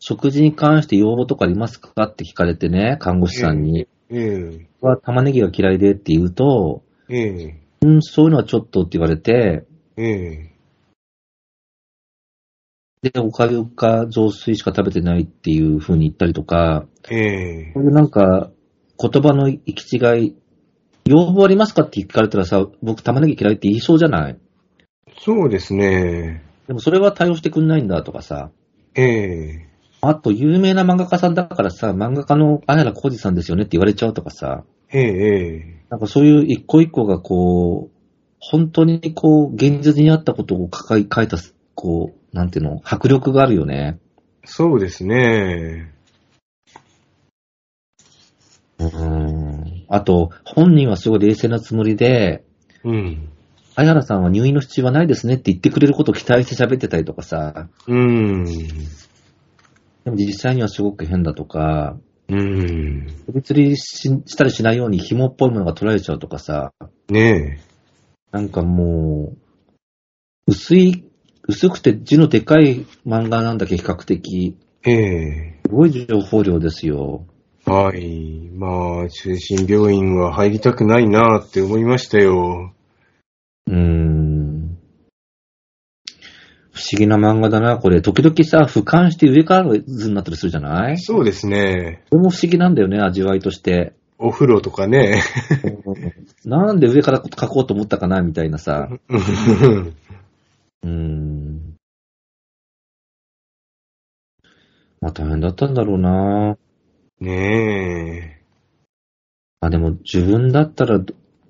[0.00, 3.88] 食事に関して要望とかありますかって聞かれてね、看護師さんに。
[4.10, 9.64] えは玉ねぎが嫌いでって言うと、ええうん、そういうのはちょっとって言われて、
[9.96, 10.50] ええ
[13.02, 17.16] で、おかゆか雑炊しか食べてないっていう風に言ったりとか、え
[17.68, 18.50] えこういうなんか、
[19.02, 20.36] 言葉の行き違い、
[21.06, 24.38] 要望ありますかって聞かれたらさ、僕玉ねぎ嫌いって言いそうじゃない？
[25.18, 26.44] そうですね。
[26.66, 28.50] でもそれは対応してくんないんだとかさ。
[28.94, 29.66] ええ
[30.02, 34.64] あと、有名な漫画家さんだからさ、漫画家の綾原浩二さんですよねって言われちゃうとかさ。
[34.92, 35.04] ええ
[35.56, 37.89] えなんかそういう一個一個がこう、
[38.40, 41.36] 本当にこう、現実にあったことを書い書いた、
[41.74, 43.98] こう、なんていうの、迫力があるよね。
[44.44, 45.92] そうですね。
[48.78, 49.84] うーん。
[49.88, 52.42] あと、本人はすごい冷静なつもりで、
[52.82, 53.28] うん。
[53.76, 58.44] 綾原さんは入院の必要はないですねって言ってくれることを期待して喋ってたりとかさ、うん。
[58.44, 61.98] でも実際にはすごく変だとか、
[62.28, 63.06] うん。
[63.26, 66.72] 飛び釣りししたりしないように紐っぽいものが取られちゃうとかさ、
[67.08, 67.60] ね
[68.32, 69.38] なんかもう、
[70.46, 71.04] 薄い、
[71.48, 74.92] 薄くて字のでかい漫画なんだけ比較的、え。
[74.92, 77.26] えすごい情報量ですよ。
[77.66, 78.48] えはい。
[78.54, 82.72] まあ、中心病院は入りたくないなって思いましたよ。
[83.66, 84.78] うーん。
[86.72, 88.00] 不思議な漫画だな、これ。
[88.00, 90.98] 時々さ、俯瞰して上から図になったりするじゃない？
[90.98, 92.02] そうですね。
[92.10, 93.92] これも不思議なんだよね、味わいとして。
[94.22, 95.22] お風呂とかね。
[96.44, 98.90] なんで上から描こうと思ったかな、みたいなさ。
[100.82, 101.76] うーん。
[105.00, 106.56] まあ大変だったんだろうな。
[107.20, 108.42] ね
[109.60, 111.00] あ、でも自分だったら、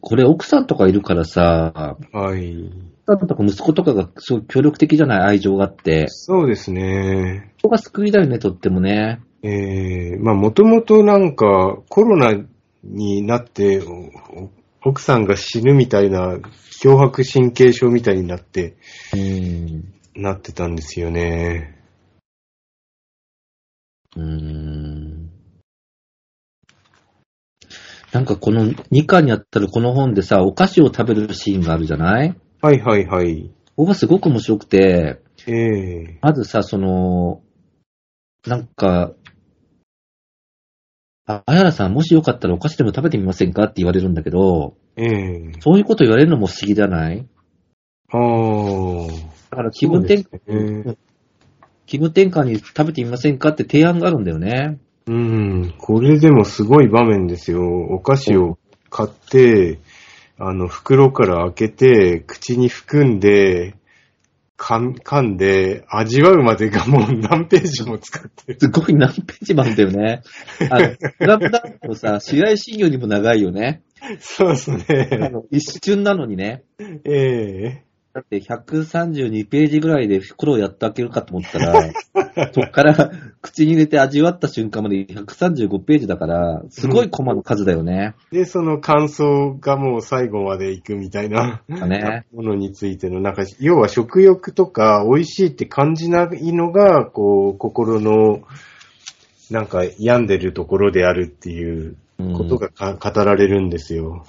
[0.01, 2.17] これ奥さんとかいるからさ、え。
[2.17, 2.71] はい。
[3.07, 5.31] 奥さんとか息子とかがすごい協力的じゃない？
[5.31, 6.07] 愛情があって。
[6.09, 7.53] そうですね。
[7.63, 9.21] ここが救いだよね、とってもね。
[9.43, 12.35] ええまあ、もともとなんか、コロナ
[12.83, 13.83] になって、
[14.83, 16.37] 奥さんが死ぬみたいな、
[16.83, 18.77] 脅迫神経症みたいになって、
[19.15, 19.95] うん。
[20.15, 21.79] なってたんですよね。
[24.17, 25.31] うーん。
[28.13, 32.35] なんかこの2巻にあったらこの本でさ、お菓子を食べるシーンがあるじゃない？
[32.61, 33.51] はいはいはい。
[33.77, 37.41] ここがすごく面白くて、ええまずさ、その、
[38.47, 39.13] なんか、
[41.37, 43.65] あ、あやらさん、もしよかったらお菓子でも食べてみませんか？
[43.65, 47.27] って言われるんだけど、ええそういうこと言われるのも不思議じゃない？
[48.13, 49.07] ああ。
[49.51, 50.97] だから気分転、そうですね
[51.87, 53.51] 気分転換に食べてみませんか？
[53.51, 54.79] って提案があるんだよね。
[55.07, 57.63] うん、これでもすごい場面ですよ。
[57.67, 58.59] お菓子を
[58.91, 59.81] 買って、
[60.39, 63.75] あの、袋から開けて、口に含んで、
[64.61, 68.61] 噛ん噛んで、味わうまでがもう何ページも使ってる。
[68.61, 70.23] すごい何ページもあるんだよね。
[70.71, 73.83] あの、スラムダンクのさ、試合シーンよりも長いよね。
[74.21, 75.31] そうですあね。
[75.31, 76.63] の一瞬なのにね。
[77.05, 81.93] ええだって132ページぐらいで袋をやって開けるかと思ったら、
[82.53, 88.15] そっから口に入れて味わった瞬間まで135ページだから、すごいコマの数だよね。
[88.33, 92.27] で、その感想がもう最後まで行くみたいなだね。
[92.35, 98.41] ものについての、なんか、要は食欲とか美味しいって感じないのが、こう、心の、
[99.53, 104.25] なんか病んでるところであるっていううんことがか、語られるんですよ。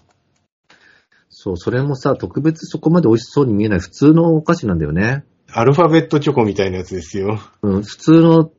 [1.44, 5.24] そう、それもさ、特別そこまで美味しそうに見えない普通のお菓子なんだよね。
[5.52, 7.42] アルファベットチョコみたいなやつですよ。
[7.64, 8.52] うん、普通の、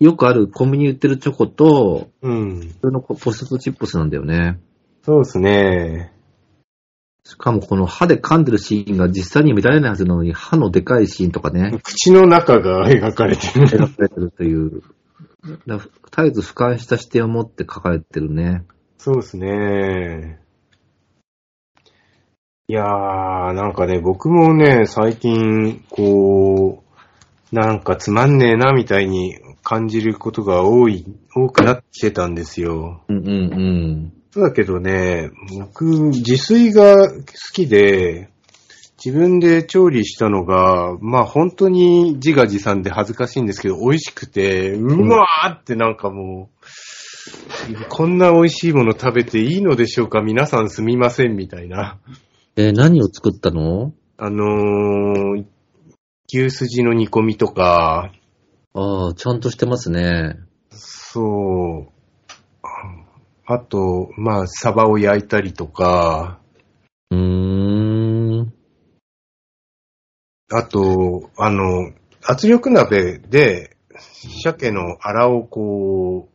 [0.00, 2.58] よくあるコンビニ売ってるチョコと、うん。
[2.58, 4.58] 普通のポテトチップスなんだよね。
[5.04, 6.12] そうですね。
[7.24, 13.68] しかもこの歯で噛んでるシーンが実際に見られないはずなのに、歯のでかいシーンとかね、口の中が描かれてる。
[13.68, 14.82] 描かれてるという、
[15.68, 15.90] だ絶
[16.26, 18.64] えず俯瞰した視点を持って書かれてるね。
[18.98, 20.43] そうですね。
[22.66, 26.82] いやー、なんかね、僕もね、最近、こ
[27.52, 31.04] う、なんかつまんねえな、みたいに感じることが多い、
[31.36, 33.02] 多くなってきてたんですよ。
[33.08, 33.30] うんうんう
[34.06, 34.12] ん。
[34.30, 38.30] そうだけどね、僕、自炊が好きで、
[39.04, 50.22] 自分で調理したのが、まあ本当に自画自賛で恥ずかしいんですけど、美味しくて、うわーってなんかもう、こんな美味しいもの食べていいのでしょうか？
[50.22, 51.98] 皆さんすみませんみたいな。
[52.56, 53.92] えー何を作ったの？
[54.16, 55.44] あのー、
[56.32, 58.12] 牛すじの煮込みとか、
[58.74, 60.36] ああ、ちゃんとしてますね。
[60.70, 61.92] そう、
[62.62, 66.38] ああと、まあ、サバを焼いたりとか、
[67.10, 68.54] うーん。
[70.52, 71.92] あと、あの、
[72.22, 73.76] 圧力鍋で、
[74.44, 76.33] 鮭の腹をこう、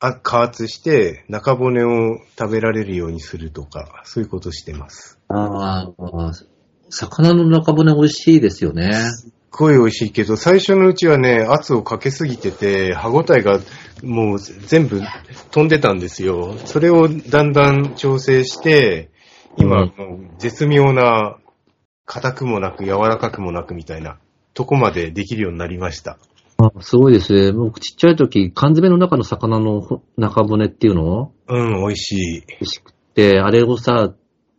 [0.00, 5.18] あ加圧して、中骨を食べられるようにするとか、そういうことしてます。
[5.28, 6.32] ああ、
[6.88, 8.92] 魚の中骨美味しいですよね。
[8.92, 13.58] すっごい美味しいけど、最初のうちはね、圧をかけすぎてて、歯ごたえが
[14.04, 15.02] もう全部
[15.50, 16.56] 飛んでたんですよ。
[16.64, 19.10] それをだんだん調整して、
[19.56, 19.92] 今、
[20.38, 21.38] 絶妙な、
[22.04, 24.16] 硬くもなく柔らかくもなくみたいな
[24.54, 26.18] とこまでできるようになりました。
[26.60, 27.52] あすごいですね。
[27.52, 31.32] 僕ちっちゃい時、缶詰の中の魚のほ中骨っていうの？
[31.48, 32.44] うん、美味しい。
[32.46, 34.12] 美味しくて、あれをさ、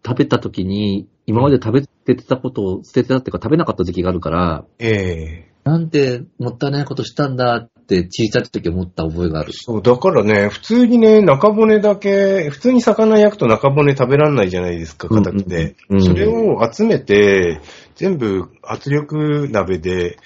[0.05, 9.51] 食べた時に、今まで食べてたことを捨ててたっていうか食べなかった時期があるから、ええなんてもったいないことしたんだって小さい時思った覚えがある。
[9.51, 15.75] そう、だからね、普通にね、中骨だけ、普通に魚焼くと中骨食べらんないじゃないですか、硬くて。
[15.89, 17.59] うんうんうんそれを集めて、
[17.95, 20.17] 全部圧力鍋で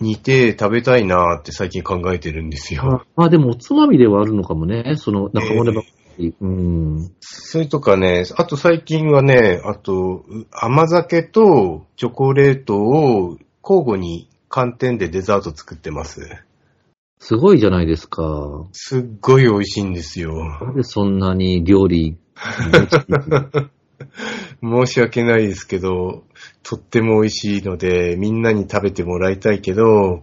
[0.00, 3.04] 煮て食べたいなって最近考えてるんですよ。
[3.16, 6.34] まあでもおつまみではあるのかもね、その中骨ばっかり。
[6.40, 7.12] うん。
[7.20, 16.20] それとかね、あと最近はね、あと、う甘酒とチョコレートを交互に寒天でデザート作ってます。
[17.18, 18.66] すごいじゃないですか。
[18.72, 20.34] すっごい美味しいんですよ。
[20.34, 22.16] なんでそんなに料理、
[24.62, 26.24] 申し訳ないですけど、
[26.62, 30.22] とっても美味しいので、みんなに食べてもらいたいけど、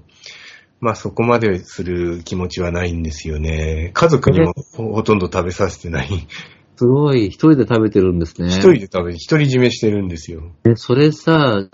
[0.79, 3.91] まあそこまでする気持ちはないんですよね。
[3.93, 6.27] 家族にもほほとんど食べさせてない。
[6.75, 8.49] すごい、一人で食べてるんですね。
[8.49, 10.51] 一人で食べ、独り占めしてるんですよ。
[10.63, 11.67] え、それさ、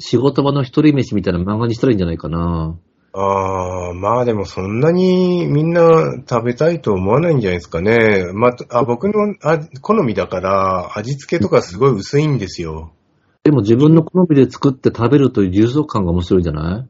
[0.00, 2.76] 仕事場の一人飯みたいな漫画にしたらいいんじゃないかな。
[3.12, 8.26] ああ、まあでもそんなにみんな食べたいと思わないんじゃないですかね。
[8.32, 12.92] まあ、あ僕のあ好みだから味付けとかすごい薄いんですよ。
[13.42, 16.88] でも自分の好みで作って食べるという充足感が面白いんじゃない？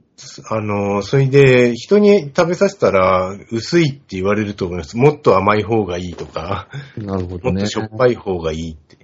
[0.51, 4.99] あの、それで人に食べさせたら薄いって言われると思います。
[4.99, 6.69] もっと甘い方がいいとか、
[6.99, 7.53] なるほどね。
[7.53, 9.00] もっとしょっぱい方がいいって。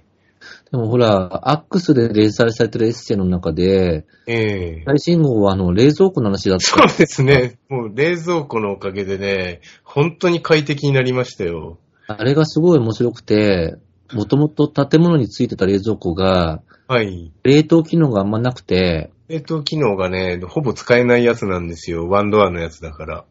[0.71, 6.65] でもほら、アックスで連載されてるエッセイの中で、ええ最新号はあの、冷蔵庫の話だった。
[6.65, 7.57] そうですね。
[7.69, 11.77] もう冷蔵庫のおかげでね、本当に快適になりましたよ。
[12.07, 13.77] あれがすごい面白くて、
[14.13, 17.31] もともと建物についてた冷蔵庫が、はい。
[17.43, 22.07] 冷凍機能があんまなくて、冷凍機能がね、ほぼ使えないやつなんですよ。
[22.07, 23.25] ワンドアのやつだから。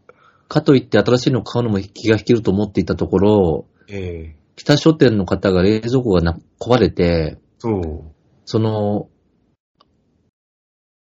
[0.49, 8.05] かといって新しいの買うのも気が引けると思っていたところ、ええ北書店の方が冷蔵庫がな壊れて、そう。
[8.45, 9.09] その、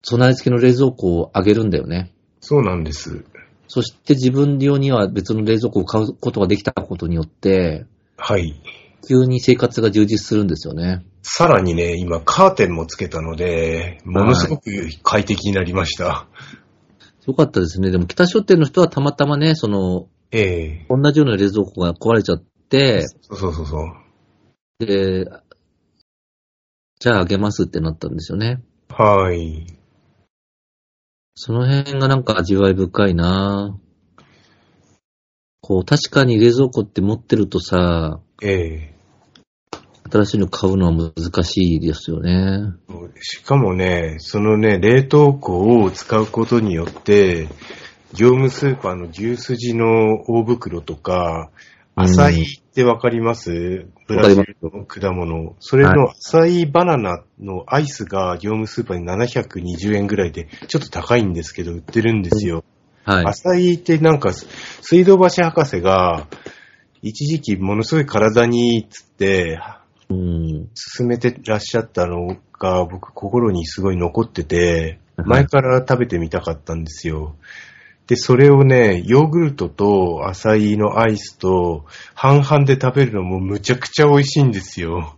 [0.03, 2.13] 備え付けの冷蔵庫をあげるんだよね。
[2.41, 3.25] そうなんです。
[3.69, 7.87] そして自分用には別の冷蔵庫を買うことができたことによって、
[8.17, 8.61] はい。
[9.09, 11.05] 急に生活が充実するんですよね。
[11.23, 14.71] さらにね、今カーテンもつけたので、ものすごく
[15.03, 16.27] 快適になりました。
[17.27, 17.91] よかったですね。
[17.91, 22.52] でも北書店の人はたまたまね、その、ええ同じような冷蔵庫が壊れちゃって、
[23.21, 23.79] そうそうそうそ
[24.81, 24.87] う。
[24.87, 25.27] で、
[27.01, 28.63] じゃああげますってなったんですよね。
[28.89, 29.67] はい。
[31.35, 33.79] その辺がなんか味わい深いな
[35.61, 38.93] こう、確かに冷蔵庫って持ってるとさ、ええ
[40.13, 42.75] 新しいの買うのは難しいですよね。
[43.21, 47.49] しかもね、そのね、冷凍庫を使うことによって、
[48.13, 51.51] 業務スーパーの牛すじの大袋とか、
[51.97, 53.87] うん浅いってわかります？
[54.07, 55.57] ブラジルの果物。
[55.61, 62.65] それの浅いバナナのアイスが業務スーパーに720円ぐらいで、ちょっと高いんですけど、売ってるんですよ。
[63.05, 63.25] はい。
[63.27, 66.29] 浅いってなんか、水道橋博士が、
[67.03, 69.61] 一時期ものすごい体にいいっつって、
[70.09, 70.69] うん。
[70.97, 77.37] 勧めてらっしゃったのが、僕心にすごい残ってて、はい前から食べてみたかったんですよ。
[78.13, 85.17] で、それをね、ヨーグルトとアサイのアイスと半々で食べるのもむちゃくちゃ美味しいんですよ。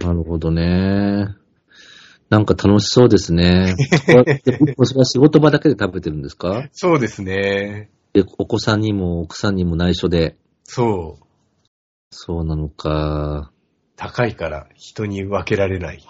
[0.00, 1.28] なるほどね。
[2.30, 3.76] なんか楽しそうですね。
[4.08, 4.42] これ
[4.96, 6.68] は仕事場だけで食べてるんですか？
[6.72, 7.88] そうですね。
[8.12, 10.36] で、お子さんにも奥さんにも内緒で。
[10.64, 11.24] そう。
[12.10, 13.52] そうなのか。
[13.94, 16.02] 高いから人に分けられない。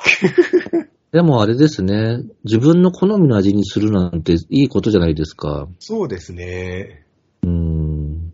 [1.14, 2.24] でもあれですね。
[2.42, 5.68] 自分の好みの味にするなんていいことじゃないですか。
[5.78, 7.06] そうですね。
[7.44, 8.32] うーん。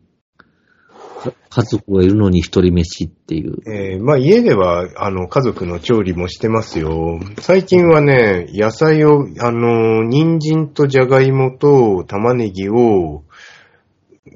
[1.51, 3.59] 家族がいるのに一人飯っていう。
[3.71, 7.21] えーまあ家では、あの、家族の調理もしてますよ。
[7.41, 13.25] 最近はね、野菜を、あの、人参とじゃがいもと玉ねぎを、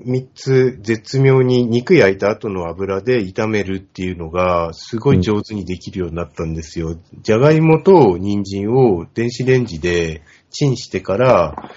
[0.05, 6.99] 三つ絶妙に肉焼いた後の油で炒めるっていうのが、すごい上手にできるようになったんですよ。
[7.23, 11.71] じゃがいもと人参を電子レンジでチンしてから、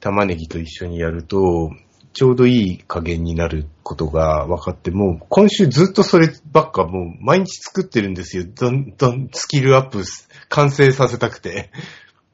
[0.00, 1.70] 玉ねぎと一緒にやると、
[2.12, 8.44] ちょうどいい加減になることが分かって、もう今週ずっとそればっかもう毎日作ってるんですよ。
[8.44, 11.70] どんどんスキルアップす完成させたくて。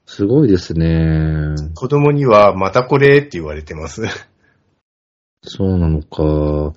[0.07, 1.55] すごいですね。
[1.75, 4.03] 子供にはまたこれって言われてます。
[5.47, 6.75] そうなのか。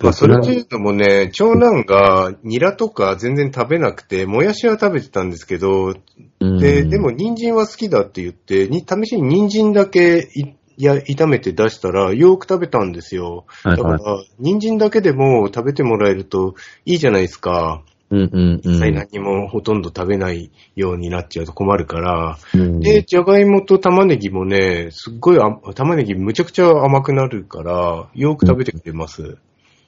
[0.00, 5.94] まあそれというのもね、長男がニラとか全然食べなくて、もやしは食べてたんですけど、
[6.40, 10.28] うんで、でも、人参は好きだって言って、に試しに人参だけ
[10.76, 13.46] いや炒めて出したら、よく食べたんですよ。
[13.64, 13.98] だから、
[14.38, 16.54] 人参だけでも食べてもらえると
[16.84, 17.82] いいじゃないですか。
[18.12, 18.60] うんうんうん。
[18.62, 22.38] 実際何もほとんど食べないようになっちゃうと困るから。
[22.54, 22.80] うん。
[22.80, 29.38] で、じゃがいもと玉ねぎもね、すっごいあ玉ねぎむちゃくちゃ甘くなるから、よく食べてくれます。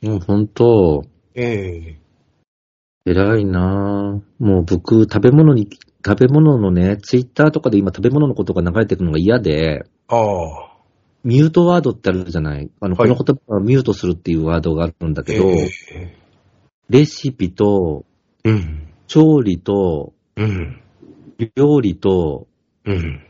[0.00, 1.04] もう本当、
[1.34, 1.98] ええ。
[3.06, 4.22] 偉いな。
[4.40, 5.68] ぁもう僕、食べ物に、
[6.06, 10.70] 食べ物のね、ツイッターとかで今食べ物のことが流れてくるのが嫌で、ああ。
[11.22, 12.70] ミュートワードってあるじゃない。
[12.80, 13.10] あの、はい。
[13.10, 15.68] この言葉をミュートするっていうワードがあるんだけど、え
[16.88, 18.13] レシピと、え
[18.44, 18.88] うん。
[19.06, 20.80] 調理と、うん。
[21.56, 22.46] 料理と、
[22.84, 23.22] うん。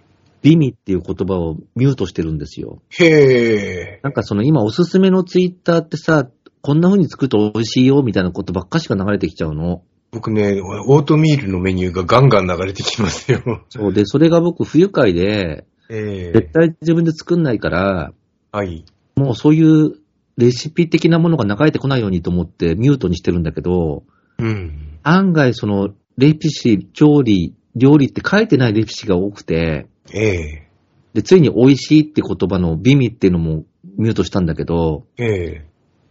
[0.43, 2.83] 美味っていう言葉をミュートしてるんですよ。
[2.91, 4.01] へえ。
[4.03, 6.29] なんかその今おすすめのツイッターってさ、
[6.61, 9.83] こんな風に作ると美味しいよみたいなことばっかしか流れてきちゃうの？
[10.13, 13.65] 僕ね、オートミールのメニューがガンガン流れてきますよ。
[13.69, 18.13] そうで、それが僕不愉快で、ええ絶対自分で作んないから、
[18.53, 18.85] はい。
[19.17, 19.95] もうそういう
[20.37, 24.05] レシピ的なものが流れてこないようにと思ってミュートにしてるんだけど、
[24.39, 24.94] うん。
[25.05, 30.69] 案外そのレシピ、調理、料理って書いてないレシピが多くて、ええ
[31.13, 33.65] で、ついに美味しいって言葉の美味っていうのも
[33.97, 35.67] ミュートしたんだけど、ええ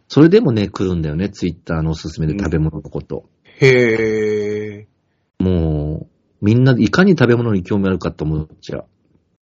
[0.07, 3.25] それでもね、来るんだよね、ツイッターのおすすめで食べ物のこと。
[3.43, 4.87] へえ。
[5.39, 6.07] も
[6.41, 8.85] う、みんないかに食べ物に興味あるかと思っちゃう。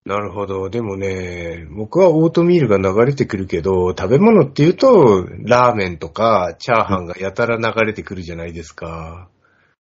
[0.04, 0.70] なるほど。
[0.72, 9.30] でもね、僕はオートミールが流れてくるけど、食べ物って言うと、ラーメンとかチャーハンがやたら流れてくるじゃないですか。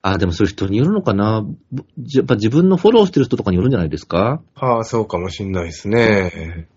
[0.01, 1.45] あ、でもそういう人によるのかな？
[1.71, 4.41] ぶやっぱ自分のフォローしてる人とかによるんじゃないですか？
[4.55, 6.67] はあ、そうかもしんないですね。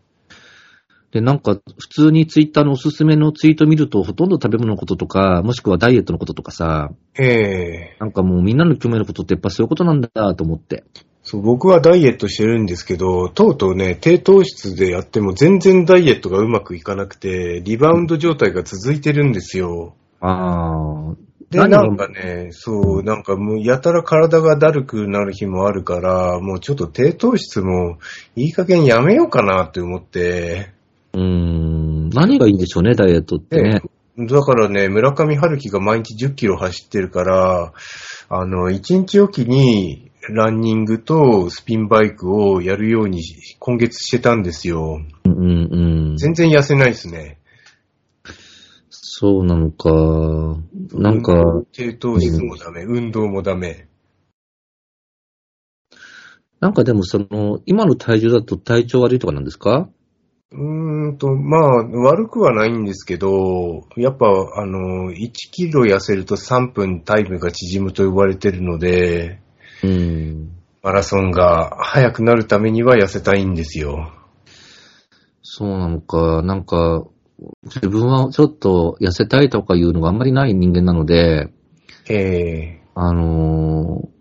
[1.11, 10.85] で、なんか、普通にツイッターのおすすめのツイート見ると、ほとんど食べ物のこととか、もしくはダイエットのこととかさ、ええなんかもうみんなの興味あることってやっぱそういうことなんだと思って。
[11.33, 19.95] そう、僕はダイエットしてるんですけど、とうとうね、低糖質でやっても全然ダイエットがうまくいかなくて、リバウンド状態が続いてるんですよ。
[20.21, 21.15] ああ。
[21.49, 27.99] で、なんかね、そう、なんかもうやたら体がだるくなる日もあるから、もうちょっと低糖質も
[28.37, 30.71] いい加減やめようかなって思って、
[31.15, 32.11] うーん。
[32.11, 33.81] 何がいいんでしょうね、ダイエットってね。
[34.19, 37.73] だからね、村上春樹が毎日10キロ走ってるから、
[38.29, 43.23] あの、1日おきにランニングとスピンバイクをやるように
[43.59, 45.01] 今月してたんですよ。
[45.25, 45.41] うんうん
[46.11, 46.17] うん。
[46.17, 47.41] 全然痩せないですね。
[48.91, 49.91] そうなのか。
[50.93, 53.89] なんか、低糖質もダメ、運動もダメ。
[56.61, 59.89] なんかでもその、今の体重だと体調悪いとかなんですか？
[60.53, 69.42] うーんと、まあ、悪くはないんですけど、やっぱ、あの、1キロ痩せると3分タイムが縮むと呼ばれてるので、
[69.83, 70.53] うん。
[70.83, 74.13] マラソンが速くなるためには痩せたいんですよ。
[75.43, 77.05] そうなのか、なんか、
[77.65, 81.53] 自分はちょっと痩せたいとかいうのがあんまりない人間なので、
[82.09, 84.13] ええあのー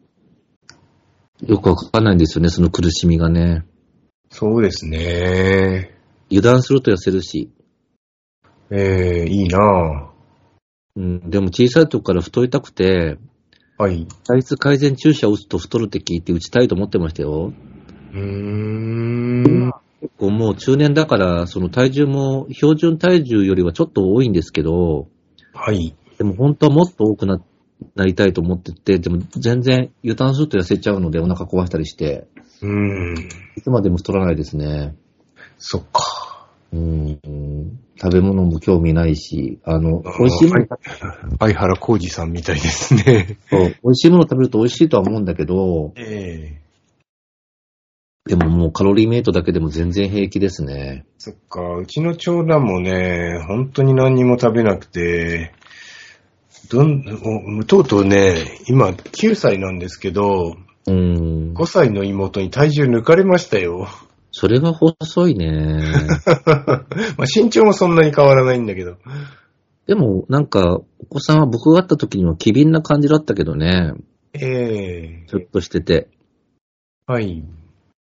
[1.47, 3.66] よくわかんないんですよね、その苦しみがね。
[4.30, 5.97] そうですね。
[6.30, 7.51] 油断すると痩せるし。
[8.70, 10.12] ええいいな
[10.95, 13.30] うん、でも小さい時から太りたくて、ぁ。
[13.82, 14.05] はい。
[14.27, 17.51] 体質改善注射を打つと太るって聞いて打ちたいと思ってましたよ。
[18.13, 19.71] うーん。
[20.01, 25.07] 結構もう中年だから、その体重も標準体重よりはちょっと多いんですけど、
[25.51, 25.95] はい。
[26.19, 27.41] でも本当はもっと多くな
[27.95, 32.27] なりたいと思ってて、でも全然油断すると痩せちゃうのでお腹壊したりして、
[32.61, 33.15] うーん。
[33.57, 34.95] いつまでも太らないですね。
[35.57, 36.20] そっか。
[36.74, 37.19] うん、
[38.01, 40.67] 食べ物も興味ないし、あの、美味しいもの、
[41.39, 43.38] 相原浩二さんみたいですね。
[43.49, 46.61] そう美味しいもの食べると美味しいとは思うんだけど、ええ
[48.26, 51.05] でももうカロリーメイトだけでも全然平気ですね。
[51.17, 51.78] そっか。
[51.78, 55.53] うちの長男もね、本当に何にも食べなくて、
[56.69, 57.03] どん、
[57.59, 60.55] おとうとうね、今9歳なんですけど、
[60.88, 61.53] うん。
[61.53, 63.88] 5歳の妹に体重抜かれましたよ。
[64.32, 65.79] それが細いね。
[66.45, 66.86] まあ
[67.34, 68.95] 身長もそんなに変わらないんだけど。
[69.88, 73.93] でも、なんか、お子さんは僕が会った時には機敏な感じだったけどね。
[74.34, 76.07] ええちょっとしてて。
[77.05, 77.43] はい。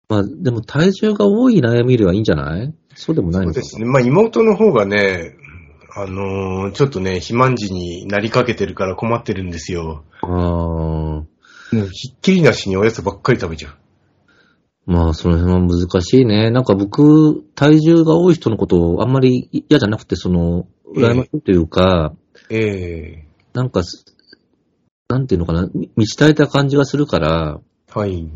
[0.09, 2.73] まあ、でも体重が多い悩みよりはいいんじゃない？
[2.95, 3.85] そうでもないのかそうですね。
[3.85, 5.35] まあ妹の方がね、
[5.95, 10.03] あのーちょっとね、肥満児になりかけてるから困ってるんですよ。
[10.21, 11.23] ああ。
[11.91, 13.73] ひっきりなしにおやつばっかり食べちゃう。
[14.87, 16.49] まあ、その辺は難しいね。
[16.49, 20.65] なんか僕、体重が多い人のことをあんまり嫌じゃなくて、その、
[20.95, 22.13] 羨ましいというか、
[22.49, 24.05] ええなんかす、
[25.09, 27.59] なんていうのかな、み満ち足りた感じがするから、
[27.93, 28.31] はい。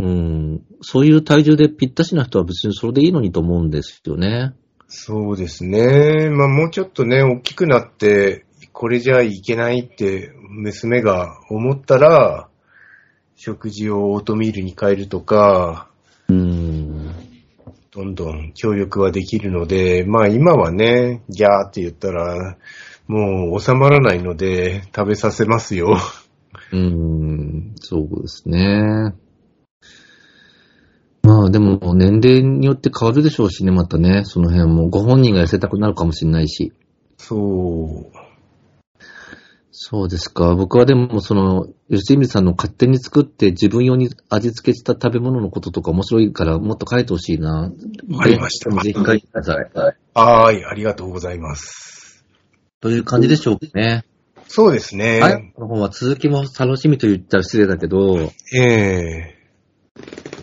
[0.00, 4.54] うん、そういう体重でぴったしな人は別にそれでいいのにと思うんですよね。
[4.88, 6.30] そうですね。
[6.30, 12.48] まあもうちょっとね、大きくなって、これじゃいけないって娘が思ったら、
[13.36, 15.88] 食事をオートミールに変えるとか、
[16.28, 17.12] うん。
[17.90, 22.56] どんどん協力はできるので、まあ今はね、ギャーって言ったら、
[23.06, 25.96] もう収まらないので食べさせますよ。
[26.72, 29.14] うん、そうですね。
[31.22, 34.88] まあでも年齢によって変わるでしょうしね、またね、その辺も。
[34.88, 36.72] ご本人が痩せたくなるかもしれないし。
[37.16, 38.23] そう。
[39.76, 40.54] そうですか。
[40.54, 47.72] 僕はでも、その、吉見さんの勝手に作って自分用に味付けした食べ物のこととか面白いからもっと書いてほしいな。
[48.08, 49.70] わかりましたぜひ書いてください。
[50.14, 50.64] はい。
[50.64, 52.24] ありがとうございます。
[52.80, 54.04] という感じでしょうかね。
[54.46, 55.18] そうですね。
[55.18, 55.52] はい。
[55.56, 59.34] この本は続きも楽しみと言ったら失礼だけど、ええ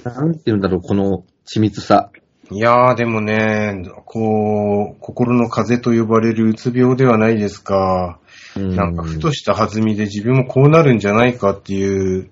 [0.03, 2.11] なんて言うんだろう、この緻密さ。
[2.49, 8.19] いやー、でもね、こう、心の風と呼ばれるうつ病ではないですか。
[8.57, 12.29] うんなんか、ふとした弾みで自分もこうなるんじゃないかっていう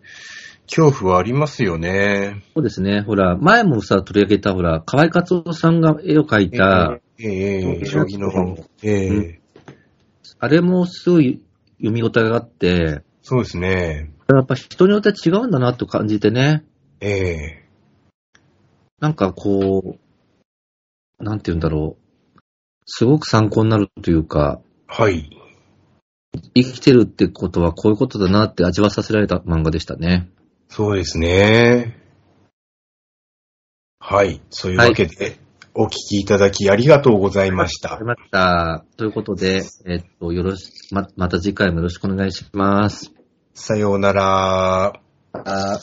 [0.68, 2.44] 恐怖はありますよね。
[2.54, 3.02] そうですね。
[3.02, 8.58] ほら、前もさ、取り上げた、ほら、河合克夫さんが絵を描いた、ええええ将棋の本。
[8.84, 9.40] ええうん
[10.42, 11.42] あれもすごい
[11.80, 14.10] 読み応えがあって、そうですね。
[14.30, 16.64] やっぱ人によって違うんだなと感じてね。
[17.02, 17.66] ええ
[19.02, 19.98] なんかこ
[21.20, 22.40] う、なんて言うんだろう。
[22.86, 25.30] すごく参考になるというか、はい。
[26.56, 30.30] 生きてるってことはこういうことだなって味わさせられた漫画でしたね。
[30.68, 31.98] そうですね。
[34.00, 34.42] はい。
[34.50, 35.40] そういうわけで、
[35.74, 38.06] お聞きいただきありがとうございましたあり。
[38.06, 38.86] ました。
[38.98, 43.12] ということで、えっと、よろし、ま、また次回もよろしくお願いします。
[43.54, 44.94] さようなら。
[45.34, 45.80] あ